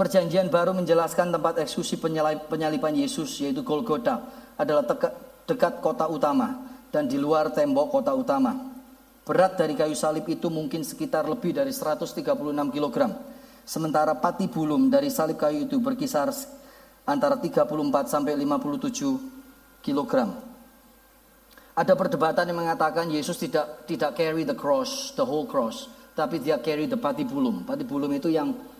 Perjanjian 0.00 0.48
baru 0.48 0.72
menjelaskan 0.72 1.28
tempat 1.28 1.60
eksekusi 1.60 2.00
penyalipan 2.48 2.96
Yesus 2.96 3.36
yaitu 3.44 3.60
Golgota 3.60 4.32
adalah 4.56 4.88
dekat 5.44 5.84
kota 5.84 6.08
utama 6.08 6.72
dan 6.88 7.04
di 7.04 7.20
luar 7.20 7.52
tembok 7.52 8.00
kota 8.00 8.16
utama. 8.16 8.80
Berat 9.28 9.60
dari 9.60 9.76
kayu 9.76 9.92
salib 9.92 10.24
itu 10.24 10.48
mungkin 10.48 10.88
sekitar 10.88 11.28
lebih 11.28 11.52
dari 11.52 11.68
136 11.68 12.16
kg. 12.72 12.96
Sementara 13.68 14.16
pati 14.16 14.48
bulum 14.48 14.88
dari 14.88 15.12
salib 15.12 15.36
kayu 15.36 15.68
itu 15.68 15.76
berkisar 15.76 16.32
antara 17.04 17.36
34 17.36 17.68
sampai 18.08 18.40
57 18.40 19.84
kg. 19.84 20.12
Ada 21.76 21.92
perdebatan 21.92 22.48
yang 22.48 22.56
mengatakan 22.56 23.04
Yesus 23.12 23.36
tidak 23.36 23.84
tidak 23.84 24.16
carry 24.16 24.48
the 24.48 24.56
cross, 24.56 25.12
the 25.12 25.24
whole 25.28 25.44
cross, 25.44 25.92
tapi 26.16 26.40
dia 26.40 26.56
carry 26.64 26.88
the 26.88 26.96
pati 26.96 27.28
bulum. 27.28 27.68
Pati 27.68 27.84
bulum 27.84 28.08
itu 28.16 28.32
yang 28.32 28.79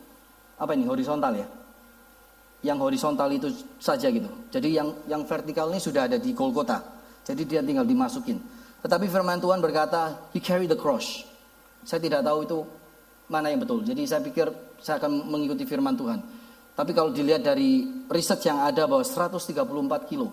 apa 0.60 0.76
ini 0.76 0.84
horizontal 0.84 1.32
ya? 1.32 1.48
Yang 2.60 2.78
horizontal 2.84 3.28
itu 3.32 3.48
saja 3.80 4.12
gitu. 4.12 4.28
Jadi 4.52 4.76
yang 4.76 4.92
yang 5.08 5.24
vertikal 5.24 5.72
ini 5.72 5.80
sudah 5.80 6.04
ada 6.04 6.20
di 6.20 6.36
Golgota. 6.36 6.84
Jadi 7.24 7.48
dia 7.48 7.64
tinggal 7.64 7.88
dimasukin. 7.88 8.36
Tetapi 8.84 9.08
firman 9.08 9.40
Tuhan 9.40 9.64
berkata, 9.64 10.28
He 10.36 10.40
carry 10.44 10.68
the 10.68 10.76
cross. 10.76 11.24
Saya 11.88 12.00
tidak 12.04 12.20
tahu 12.20 12.44
itu 12.44 12.58
mana 13.32 13.48
yang 13.48 13.64
betul. 13.64 13.80
Jadi 13.80 14.04
saya 14.04 14.20
pikir 14.20 14.52
saya 14.76 15.00
akan 15.00 15.24
mengikuti 15.32 15.64
firman 15.64 15.96
Tuhan. 15.96 16.20
Tapi 16.76 16.92
kalau 16.92 17.12
dilihat 17.12 17.44
dari 17.44 17.88
riset 18.08 18.40
yang 18.44 18.60
ada 18.60 18.84
bahwa 18.84 19.04
134 19.04 20.08
kilo 20.08 20.32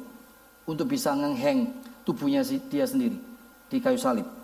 untuk 0.67 0.87
bisa 0.91 1.15
ngeheng 1.15 1.71
tubuhnya 2.03 2.43
dia 2.43 2.83
sendiri 2.87 3.19
di 3.67 3.77
kayu 3.79 3.99
salib. 3.99 4.36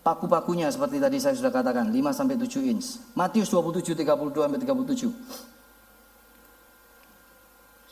Paku-pakunya 0.00 0.72
seperti 0.72 0.96
tadi 0.96 1.20
saya 1.20 1.36
sudah 1.36 1.52
katakan 1.52 1.92
5 1.92 2.16
sampai 2.16 2.40
7 2.40 2.72
inch. 2.72 2.96
Matius 3.12 3.52
27 3.52 3.92
32 3.92 4.32
sampai 4.32 4.60
37. 4.64 5.12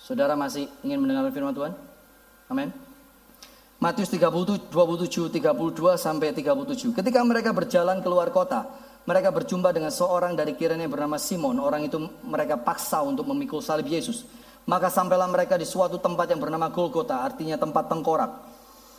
Saudara 0.00 0.32
masih 0.32 0.72
ingin 0.80 1.04
mendengar 1.04 1.28
firman 1.28 1.52
Tuhan? 1.52 1.76
Amin. 2.48 2.72
Matius 3.76 4.08
30, 4.08 4.72
27 4.72 5.28
32 5.28 6.00
sampai 6.00 6.32
37. 6.32 6.96
Ketika 6.96 7.20
mereka 7.28 7.52
berjalan 7.52 8.00
keluar 8.00 8.32
kota, 8.32 8.64
mereka 9.04 9.28
berjumpa 9.28 9.68
dengan 9.70 9.92
seorang 9.92 10.32
dari 10.32 10.56
kiranya 10.56 10.88
bernama 10.88 11.20
Simon. 11.20 11.60
Orang 11.60 11.84
itu 11.84 12.00
mereka 12.24 12.56
paksa 12.56 13.04
untuk 13.04 13.28
memikul 13.28 13.60
salib 13.60 13.84
Yesus. 13.84 14.24
Maka 14.64 14.88
sampailah 14.88 15.28
mereka 15.28 15.60
di 15.60 15.68
suatu 15.68 16.00
tempat 16.00 16.32
yang 16.32 16.40
bernama 16.40 16.72
Golgota, 16.72 17.20
artinya 17.20 17.60
tempat 17.60 17.88
tengkorak. 17.88 18.32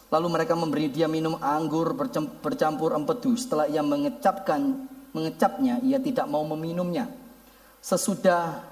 Lalu 0.09 0.27
mereka 0.29 0.57
memberi 0.57 0.89
dia 0.89 1.05
minum 1.05 1.37
anggur 1.37 1.93
bercampur 2.41 2.97
empedu. 2.97 3.37
Setelah 3.37 3.69
ia 3.69 3.85
mengecapkan 3.85 4.89
mengecapnya, 5.13 5.81
ia 5.85 6.01
tidak 6.01 6.25
mau 6.25 6.41
meminumnya. 6.45 7.09
Sesudah 7.77 8.65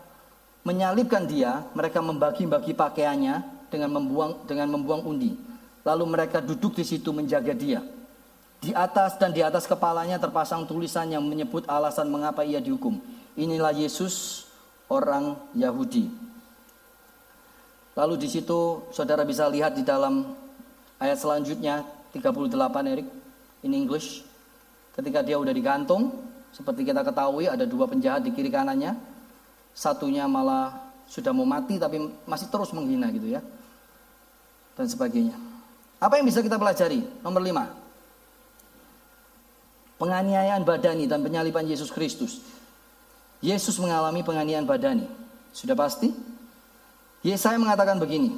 menyalibkan 0.66 1.30
dia, 1.30 1.62
mereka 1.78 2.02
membagi-bagi 2.02 2.74
pakaiannya 2.74 3.70
dengan 3.70 3.90
membuang 4.02 4.50
dengan 4.50 4.68
membuang 4.74 5.06
undi. 5.06 5.38
Lalu 5.86 6.04
mereka 6.10 6.42
duduk 6.42 6.74
di 6.74 6.84
situ 6.84 7.14
menjaga 7.14 7.54
dia. 7.54 7.86
Di 8.58 8.74
atas 8.74 9.22
dan 9.22 9.30
di 9.30 9.46
atas 9.46 9.70
kepalanya 9.70 10.18
terpasang 10.18 10.66
tulisan 10.66 11.06
yang 11.14 11.22
menyebut 11.22 11.70
alasan 11.70 12.10
mengapa 12.10 12.42
ia 12.42 12.58
dihukum. 12.58 12.98
Inilah 13.38 13.70
Yesus 13.78 14.50
orang 14.90 15.38
Yahudi. 15.54 16.10
Lalu 17.94 18.14
di 18.18 18.28
situ 18.30 18.90
saudara 18.90 19.22
bisa 19.22 19.46
lihat 19.46 19.78
di 19.78 19.86
dalam 19.86 20.47
Ayat 20.98 21.22
selanjutnya 21.22 21.86
38 22.14 22.54
Erik 22.90 23.08
in 23.62 23.72
English. 23.74 24.26
Ketika 24.98 25.22
dia 25.22 25.38
udah 25.38 25.54
digantung, 25.54 26.10
seperti 26.50 26.90
kita 26.90 27.06
ketahui 27.06 27.46
ada 27.46 27.70
dua 27.70 27.86
penjahat 27.86 28.26
di 28.26 28.34
kiri 28.34 28.50
kanannya. 28.50 28.98
Satunya 29.78 30.26
malah 30.26 30.74
sudah 31.06 31.30
mau 31.30 31.46
mati 31.46 31.78
tapi 31.78 32.02
masih 32.26 32.50
terus 32.50 32.74
menghina 32.74 33.14
gitu 33.14 33.30
ya. 33.30 33.46
Dan 34.74 34.90
sebagainya. 34.90 35.38
Apa 36.02 36.18
yang 36.18 36.26
bisa 36.26 36.42
kita 36.42 36.58
pelajari? 36.58 37.06
Nomor 37.22 37.42
lima. 37.46 37.70
Penganiayaan 40.02 40.62
badani 40.66 41.06
dan 41.10 41.22
penyalipan 41.22 41.66
Yesus 41.66 41.94
Kristus. 41.94 42.42
Yesus 43.42 43.78
mengalami 43.78 44.26
penganiayaan 44.26 44.66
badani. 44.66 45.06
Sudah 45.54 45.78
pasti? 45.78 46.10
Yesaya 47.26 47.58
mengatakan 47.58 47.98
begini, 47.98 48.30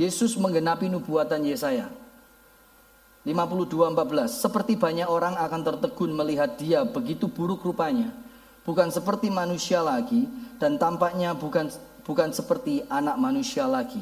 Yesus 0.00 0.32
menggenapi 0.40 0.88
nubuatan 0.88 1.44
Yesaya. 1.44 1.92
52:14 3.28 4.32
Seperti 4.32 4.80
banyak 4.80 5.04
orang 5.04 5.36
akan 5.36 5.60
tertegun 5.60 6.16
melihat 6.16 6.56
dia 6.56 6.88
begitu 6.88 7.28
buruk 7.28 7.60
rupanya, 7.60 8.08
bukan 8.64 8.88
seperti 8.88 9.28
manusia 9.28 9.84
lagi 9.84 10.24
dan 10.56 10.80
tampaknya 10.80 11.36
bukan 11.36 11.68
bukan 12.00 12.32
seperti 12.32 12.80
anak 12.88 13.20
manusia 13.20 13.68
lagi. 13.68 14.00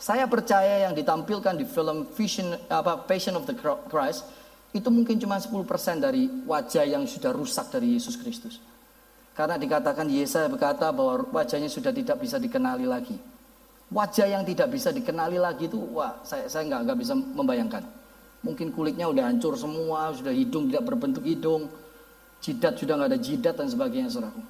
Saya 0.00 0.24
percaya 0.24 0.88
yang 0.88 0.96
ditampilkan 0.96 1.60
di 1.60 1.68
film 1.68 2.08
Vision 2.16 2.56
apa 2.72 3.04
Passion 3.04 3.36
of 3.36 3.44
the 3.44 3.52
Christ 3.92 4.24
itu 4.72 4.88
mungkin 4.88 5.20
cuma 5.20 5.36
10% 5.36 6.00
dari 6.00 6.26
wajah 6.48 6.88
yang 6.88 7.04
sudah 7.04 7.36
rusak 7.36 7.68
dari 7.68 7.94
Yesus 8.00 8.16
Kristus. 8.16 8.58
Karena 9.36 9.60
dikatakan 9.60 10.08
Yesaya 10.08 10.48
berkata 10.48 10.88
bahwa 10.88 11.28
wajahnya 11.36 11.68
sudah 11.68 11.92
tidak 11.92 12.16
bisa 12.16 12.40
dikenali 12.40 12.88
lagi. 12.88 13.33
Wajah 13.92 14.26
yang 14.26 14.42
tidak 14.48 14.72
bisa 14.72 14.88
dikenali 14.90 15.36
lagi 15.36 15.68
itu, 15.68 15.76
wah 15.92 16.24
saya 16.24 16.48
saya 16.48 16.64
nggak 16.68 16.80
nggak 16.88 16.98
bisa 17.04 17.12
membayangkan. 17.12 17.84
Mungkin 18.44 18.72
kulitnya 18.72 19.08
udah 19.08 19.28
hancur 19.28 19.56
semua, 19.56 20.12
sudah 20.12 20.32
hidung 20.32 20.68
tidak 20.68 20.84
berbentuk 20.88 21.24
hidung, 21.24 21.68
jidat 22.44 22.76
sudah 22.76 22.96
nggak 23.00 23.10
ada 23.12 23.20
jidat 23.20 23.54
dan 23.56 23.68
sebagainya, 23.68 24.08
saudaraku. 24.12 24.42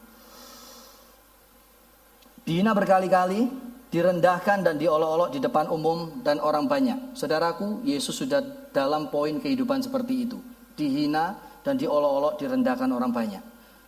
Dihina 2.45 2.77
berkali-kali, 2.77 3.49
direndahkan 3.89 4.67
dan 4.67 4.75
diolok-olok 4.77 5.31
di 5.33 5.41
depan 5.41 5.71
umum 5.71 6.21
dan 6.21 6.43
orang 6.43 6.67
banyak. 6.67 7.17
Saudaraku, 7.17 7.87
Yesus 7.87 8.19
sudah 8.19 8.43
dalam 8.75 9.09
poin 9.09 9.39
kehidupan 9.39 9.81
seperti 9.81 10.29
itu. 10.29 10.39
Dihina 10.75 11.39
dan 11.63 11.79
diolok-olok, 11.79 12.37
direndahkan 12.37 12.91
orang 12.91 13.15
banyak. 13.15 13.43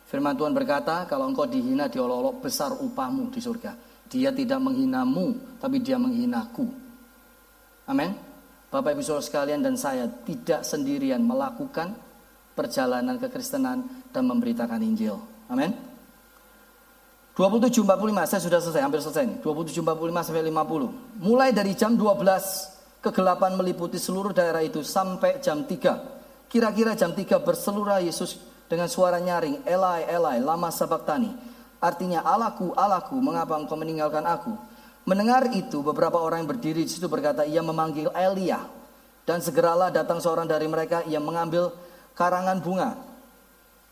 Firman 0.07 0.39
Tuhan 0.39 0.55
berkata, 0.55 1.03
kalau 1.05 1.27
engkau 1.27 1.43
dihina, 1.43 1.91
diolok-olok, 1.91 2.39
besar 2.47 2.71
upahmu 2.73 3.27
di 3.29 3.43
surga. 3.43 3.75
Dia 4.07 4.31
tidak 4.31 4.63
menghinamu, 4.63 5.35
tapi 5.59 5.83
dia 5.83 5.99
menghinaku. 5.99 6.67
Amin. 7.87 8.15
Bapak 8.67 8.95
Ibu 8.95 9.03
Saudara 9.03 9.23
sekalian 9.23 9.63
dan 9.63 9.79
saya 9.79 10.11
tidak 10.27 10.67
sendirian 10.67 11.23
melakukan 11.23 11.95
perjalanan 12.51 13.15
kekristenan 13.15 13.87
dan 14.11 14.23
memberitakan 14.27 14.83
Injil. 14.83 15.19
Amin. 15.47 15.71
27.45 17.37 17.85
saya 18.25 18.41
sudah 18.41 18.59
selesai, 18.59 18.81
hampir 18.81 18.97
selesai 18.97 19.45
27.45 19.45 20.25
sampai 20.25 20.43
50. 20.49 21.21
Mulai 21.21 21.49
dari 21.53 21.77
jam 21.77 21.93
12 21.93 23.05
kegelapan 23.05 23.53
meliputi 23.53 24.01
seluruh 24.01 24.33
daerah 24.33 24.65
itu 24.65 24.81
sampai 24.81 25.37
jam 25.37 25.61
3. 25.61 26.49
Kira-kira 26.49 26.97
jam 26.97 27.13
3 27.13 27.37
berseluruh 27.37 28.01
Yesus 28.01 28.41
dengan 28.65 28.89
suara 28.89 29.21
nyaring, 29.21 29.63
Elai, 29.69 30.09
Elai, 30.09 30.41
lama 30.41 30.73
sabaktani. 30.73 31.31
Artinya 31.77 32.25
Allahku, 32.25 32.73
Allahku, 32.73 33.17
mengapa 33.21 33.53
engkau 33.57 33.77
meninggalkan 33.77 34.25
aku? 34.25 34.53
Mendengar 35.07 35.47
itu 35.55 35.79
beberapa 35.79 36.19
orang 36.19 36.43
yang 36.43 36.51
berdiri 36.51 36.83
di 36.83 36.91
situ 36.91 37.07
berkata 37.07 37.47
ia 37.47 37.63
memanggil 37.63 38.11
Elia. 38.11 38.59
Dan 39.27 39.43
segeralah 39.43 39.91
datang 39.91 40.23
seorang 40.23 40.47
dari 40.47 40.67
mereka 40.71 41.03
yang 41.07 41.23
mengambil 41.23 41.71
karangan 42.15 42.59
bunga. 42.63 42.95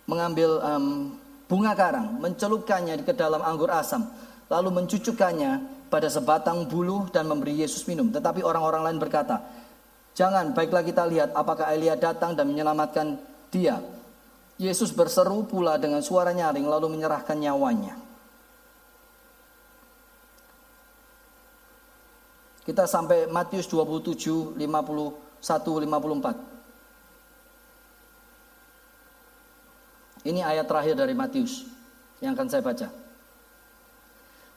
Mengambil 0.07 0.49
um, 0.63 1.15
bunga 1.47 1.75
karang, 1.75 2.19
mencelupkannya 2.19 3.03
ke 3.03 3.13
dalam 3.15 3.43
anggur 3.43 3.71
asam. 3.71 4.07
Lalu 4.47 4.83
mencucukkannya 4.83 5.51
pada 5.91 6.07
sebatang 6.11 6.67
bulu 6.67 7.07
dan 7.11 7.27
memberi 7.27 7.63
Yesus 7.63 7.87
minum. 7.87 8.11
Tetapi 8.11 8.43
orang-orang 8.43 8.91
lain 8.91 8.99
berkata, 8.99 9.39
Jangan, 10.15 10.55
baiklah 10.55 10.83
kita 10.83 11.03
lihat 11.03 11.35
apakah 11.35 11.67
Elia 11.75 11.99
datang 11.99 12.39
dan 12.39 12.47
menyelamatkan 12.47 13.19
dia. 13.51 13.83
Yesus 14.55 14.95
berseru 14.95 15.43
pula 15.43 15.75
dengan 15.75 15.99
suara 15.99 16.31
nyaring 16.31 16.63
lalu 16.63 16.95
menyerahkan 16.95 17.35
nyawanya. 17.35 17.99
Kita 22.65 22.87
sampai 22.89 23.29
Matius 23.29 23.69
27, 23.69 24.57
51, 24.57 25.85
54. 25.85 26.55
Ini 30.25 30.41
ayat 30.41 30.65
terakhir 30.65 30.97
dari 30.97 31.13
Matius 31.13 31.61
yang 32.23 32.33
akan 32.33 32.47
saya 32.49 32.65
baca. 32.65 32.89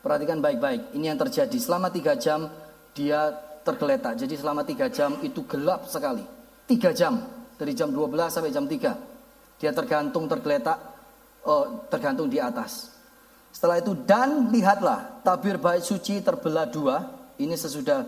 Perhatikan 0.01 0.41
baik-baik, 0.41 0.97
ini 0.97 1.13
yang 1.13 1.21
terjadi. 1.21 1.59
Selama 1.61 1.93
tiga 1.93 2.17
jam 2.17 2.49
dia 2.97 3.29
tergeletak. 3.67 4.17
Jadi 4.17 4.41
selama 4.41 4.65
tiga 4.65 4.89
jam 4.89 5.21
itu 5.21 5.45
gelap 5.45 5.85
sekali. 5.85 6.25
Tiga 6.65 6.97
jam, 6.97 7.21
dari 7.61 7.77
jam 7.77 7.93
12 7.93 8.33
sampai 8.33 8.49
jam 8.49 8.65
3. 8.65 9.08
Dia 9.59 9.75
tergantung 9.75 10.31
tergeletak 10.31 10.79
oh, 11.45 11.87
tergantung 11.91 12.31
di 12.31 12.39
atas. 12.39 12.95
Setelah 13.51 13.83
itu 13.83 13.93
dan 14.07 14.55
lihatlah 14.55 15.23
tabir 15.27 15.59
bait 15.59 15.83
suci 15.83 16.23
terbelah 16.23 16.67
dua. 16.71 16.97
Ini 17.39 17.55
sesudah 17.55 18.03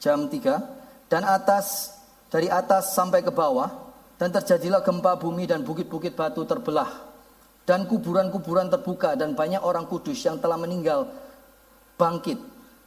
jam 0.00 0.28
3 0.28 1.08
dan 1.08 1.22
atas 1.24 1.96
dari 2.32 2.48
atas 2.48 2.96
sampai 2.96 3.20
ke 3.20 3.32
bawah 3.32 3.68
dan 4.20 4.32
terjadilah 4.32 4.84
gempa 4.84 5.16
bumi 5.20 5.48
dan 5.48 5.64
bukit-bukit 5.64 6.16
batu 6.16 6.44
terbelah 6.44 6.88
dan 7.64 7.88
kuburan-kuburan 7.88 8.68
terbuka 8.68 9.16
dan 9.16 9.32
banyak 9.32 9.60
orang 9.64 9.88
kudus 9.88 10.20
yang 10.24 10.36
telah 10.40 10.60
meninggal 10.60 11.08
bangkit 11.96 12.36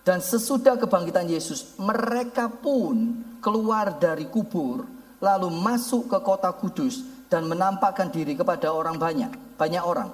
dan 0.06 0.22
sesudah 0.22 0.78
kebangkitan 0.78 1.26
Yesus 1.28 1.78
mereka 1.82 2.48
pun 2.48 3.26
keluar 3.42 3.98
dari 3.98 4.30
kubur 4.30 4.86
lalu 5.18 5.50
masuk 5.50 6.06
ke 6.10 6.18
kota 6.22 6.54
kudus 6.54 7.02
dan 7.28 7.48
menampakkan 7.48 8.08
diri 8.12 8.36
kepada 8.36 8.72
orang 8.72 8.96
banyak 8.96 9.32
banyak 9.60 9.84
orang 9.84 10.12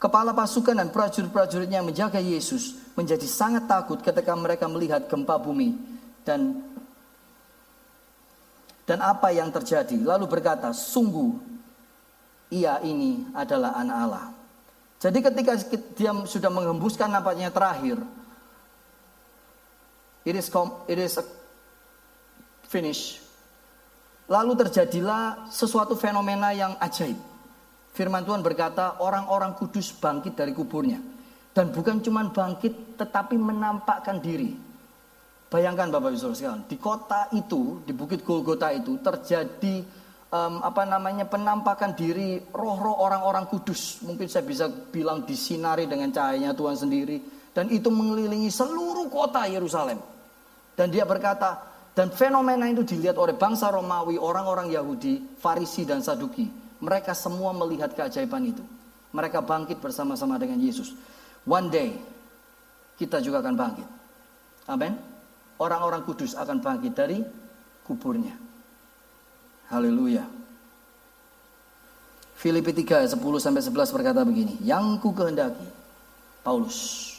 kepala 0.00 0.32
pasukan 0.32 0.76
dan 0.76 0.88
prajurit-prajuritnya 0.92 1.80
yang 1.80 1.88
menjaga 1.88 2.20
Yesus 2.20 2.76
menjadi 2.96 3.24
sangat 3.24 3.68
takut 3.68 4.00
ketika 4.00 4.32
mereka 4.36 4.68
melihat 4.68 5.08
gempa 5.08 5.36
bumi 5.40 5.76
dan 6.24 6.60
dan 8.84 8.98
apa 9.00 9.30
yang 9.32 9.48
terjadi 9.54 9.96
lalu 10.02 10.26
berkata 10.28 10.74
sungguh 10.74 11.50
ia 12.50 12.82
ini 12.82 13.30
adalah 13.32 13.78
anak 13.78 13.96
Allah. 13.96 14.26
Jadi 15.00 15.18
ketika 15.24 15.56
dia 15.96 16.12
sudah 16.28 16.50
mengembuskan 16.52 17.08
nampaknya 17.08 17.48
terakhir, 17.48 17.96
it 20.28 20.36
is, 20.36 20.50
it 20.90 20.98
is 21.00 21.16
a 21.16 21.24
finish. 22.68 23.22
Lalu 24.30 24.52
terjadilah 24.54 25.50
sesuatu 25.50 25.98
fenomena 25.98 26.54
yang 26.54 26.78
ajaib. 26.78 27.18
Firman 27.90 28.22
Tuhan 28.22 28.46
berkata, 28.46 29.02
orang-orang 29.02 29.58
kudus 29.58 29.90
bangkit 29.90 30.38
dari 30.38 30.54
kuburnya. 30.54 31.02
Dan 31.50 31.74
bukan 31.74 31.98
cuma 31.98 32.22
bangkit, 32.30 32.94
tetapi 32.94 33.34
menampakkan 33.34 34.22
diri. 34.22 34.54
Bayangkan 35.50 35.90
Bapak 35.90 36.14
Ibu 36.14 36.30
sekalian, 36.30 36.62
di 36.70 36.78
kota 36.78 37.26
itu, 37.34 37.82
di 37.82 37.90
Bukit 37.90 38.22
Golgota 38.22 38.70
itu 38.70 39.02
terjadi 39.02 39.82
um, 40.30 40.62
apa 40.62 40.86
namanya 40.86 41.26
penampakan 41.26 41.98
diri 41.98 42.38
roh-roh 42.54 43.02
orang-orang 43.02 43.50
kudus. 43.50 43.98
Mungkin 44.06 44.30
saya 44.30 44.46
bisa 44.46 44.70
bilang 44.70 45.26
disinari 45.26 45.90
dengan 45.90 46.14
cahayanya 46.14 46.54
Tuhan 46.54 46.78
sendiri 46.78 47.18
dan 47.50 47.66
itu 47.66 47.90
mengelilingi 47.90 48.46
seluruh 48.46 49.10
kota 49.10 49.50
Yerusalem. 49.50 49.98
Dan 50.78 50.94
dia 50.94 51.02
berkata, 51.02 51.69
dan 52.00 52.08
fenomena 52.08 52.64
itu 52.64 52.80
dilihat 52.80 53.20
oleh 53.20 53.36
bangsa 53.36 53.68
Romawi, 53.68 54.16
orang-orang 54.16 54.72
Yahudi, 54.72 55.36
Farisi 55.36 55.84
dan 55.84 56.00
Saduki. 56.00 56.48
Mereka 56.80 57.12
semua 57.12 57.52
melihat 57.52 57.92
keajaiban 57.92 58.40
itu. 58.40 58.64
Mereka 59.12 59.44
bangkit 59.44 59.84
bersama-sama 59.84 60.40
dengan 60.40 60.56
Yesus. 60.56 60.96
One 61.44 61.68
day 61.68 61.92
kita 62.96 63.20
juga 63.20 63.44
akan 63.44 63.52
bangkit. 63.52 63.88
Amin. 64.72 64.96
Orang-orang 65.60 66.00
kudus 66.08 66.32
akan 66.40 66.64
bangkit 66.64 66.96
dari 66.96 67.20
kuburnya. 67.84 68.32
Haleluya. 69.68 70.24
Filipi 72.32 72.72
3 72.72 73.12
10 73.12 73.20
sampai 73.44 73.60
11 73.60 73.92
berkata 73.92 74.24
begini, 74.24 74.56
"Yang 74.64 75.04
ku 75.04 75.12
kehendaki 75.12 75.68
Paulus 76.40 77.12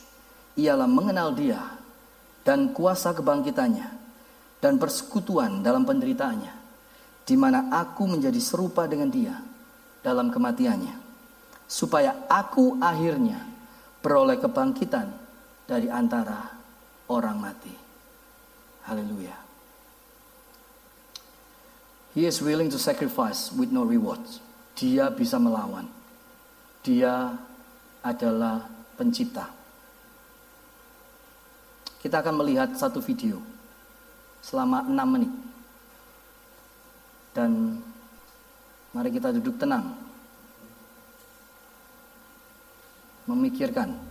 ialah 0.58 0.90
mengenal 0.90 1.38
Dia 1.38 1.62
dan 2.42 2.74
kuasa 2.74 3.14
kebangkitannya 3.14 4.01
dan 4.62 4.78
persekutuan 4.78 5.66
dalam 5.66 5.84
penderitaannya, 5.84 6.54
di 7.26 7.36
mana 7.36 7.74
aku 7.74 8.06
menjadi 8.06 8.38
serupa 8.38 8.86
dengan 8.86 9.10
Dia 9.10 9.34
dalam 10.06 10.30
kematiannya, 10.30 10.96
supaya 11.66 12.30
aku 12.30 12.78
akhirnya 12.78 13.42
beroleh 14.06 14.38
kebangkitan 14.38 15.10
dari 15.66 15.90
antara 15.90 16.54
orang 17.10 17.38
mati." 17.42 17.74
Haleluya. 18.86 19.36
He 22.14 22.28
is 22.28 22.44
willing 22.44 22.70
to 22.70 22.80
sacrifice 22.80 23.50
with 23.56 23.72
no 23.74 23.88
reward. 23.88 24.22
Dia 24.76 25.10
bisa 25.10 25.40
melawan. 25.40 25.88
Dia 26.84 27.34
adalah 28.04 28.68
pencipta. 28.98 29.48
Kita 32.02 32.20
akan 32.20 32.42
melihat 32.42 32.74
satu 32.74 32.98
video 33.00 33.40
selama 34.42 34.84
enam 34.86 35.08
menit. 35.08 35.34
Dan 37.32 37.80
mari 38.92 39.10
kita 39.14 39.32
duduk 39.32 39.56
tenang. 39.56 39.96
Memikirkan 43.30 44.11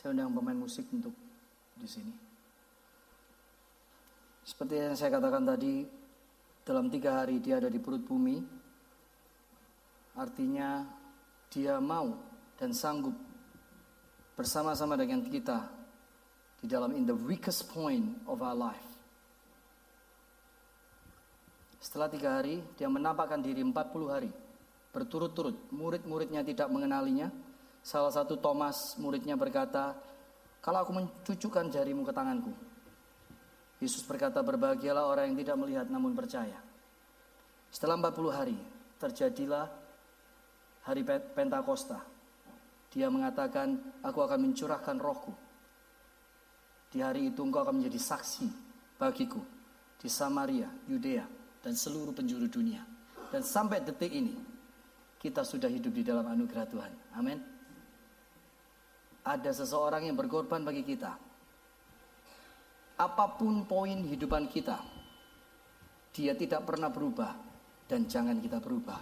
Saya 0.00 0.16
undang 0.16 0.32
pemain 0.32 0.56
musik 0.56 0.88
untuk 0.96 1.12
di 1.76 1.84
sini. 1.84 2.08
Seperti 4.40 4.80
yang 4.80 4.96
saya 4.96 5.12
katakan 5.12 5.44
tadi, 5.44 5.84
dalam 6.64 6.88
tiga 6.88 7.20
hari 7.20 7.36
dia 7.36 7.60
ada 7.60 7.68
di 7.68 7.76
perut 7.76 8.00
bumi. 8.08 8.40
Artinya 10.16 10.88
dia 11.52 11.76
mau 11.84 12.16
dan 12.56 12.72
sanggup 12.72 13.12
bersama-sama 14.40 14.96
dengan 14.96 15.20
kita 15.20 15.68
di 16.64 16.66
dalam 16.68 16.96
in 16.96 17.04
the 17.04 17.12
weakest 17.28 17.68
point 17.68 18.24
of 18.24 18.40
our 18.40 18.56
life. 18.56 18.88
Setelah 21.76 22.08
tiga 22.08 22.40
hari, 22.40 22.64
dia 22.80 22.88
menampakkan 22.88 23.44
diri 23.44 23.60
40 23.60 24.08
hari. 24.08 24.32
Berturut-turut, 24.96 25.68
murid-muridnya 25.72 26.40
tidak 26.40 26.72
mengenalinya. 26.72 27.28
Salah 27.80 28.12
satu 28.12 28.36
Thomas, 28.36 28.94
muridnya 29.00 29.34
berkata, 29.34 29.96
kalau 30.60 30.84
aku 30.84 30.92
mencucukkan 30.92 31.72
jarimu 31.72 32.04
ke 32.04 32.12
tanganku. 32.12 32.52
Yesus 33.80 34.04
berkata, 34.04 34.44
berbahagialah 34.44 35.08
orang 35.08 35.32
yang 35.32 35.38
tidak 35.40 35.56
melihat 35.56 35.86
namun 35.88 36.12
percaya. 36.12 36.60
Setelah 37.72 37.96
40 37.96 38.28
hari, 38.28 38.58
terjadilah 39.00 39.72
hari 40.84 41.00
Pentakosta. 41.06 42.04
Dia 42.92 43.08
mengatakan, 43.08 43.80
aku 44.04 44.20
akan 44.20 44.50
mencurahkan 44.50 44.96
rohku. 45.00 45.32
Di 46.90 47.00
hari 47.00 47.32
itu 47.32 47.40
engkau 47.40 47.62
akan 47.62 47.80
menjadi 47.80 47.96
saksi 47.96 48.50
bagiku 48.98 49.40
di 49.96 50.10
Samaria, 50.10 50.68
Yudea, 50.90 51.24
dan 51.62 51.72
seluruh 51.72 52.12
penjuru 52.12 52.50
dunia. 52.50 52.84
Dan 53.30 53.46
sampai 53.46 53.80
detik 53.80 54.10
ini, 54.10 54.34
kita 55.22 55.46
sudah 55.46 55.70
hidup 55.70 55.94
di 55.94 56.02
dalam 56.02 56.26
anugerah 56.26 56.66
Tuhan. 56.66 56.92
Amin. 57.14 57.38
Ada 59.20 59.52
seseorang 59.52 60.08
yang 60.08 60.16
berkorban 60.16 60.64
bagi 60.64 60.84
kita. 60.84 61.12
Apa 63.00 63.36
pun 63.40 63.64
poin 63.64 63.96
hidupan 64.04 64.48
kita, 64.52 64.76
dia 66.12 66.36
tidak 66.36 66.68
pernah 66.68 66.92
berubah 66.92 67.32
dan 67.88 68.04
jangan 68.04 68.36
kita 68.40 68.60
berubah. 68.60 69.00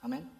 Amin. 0.00 0.37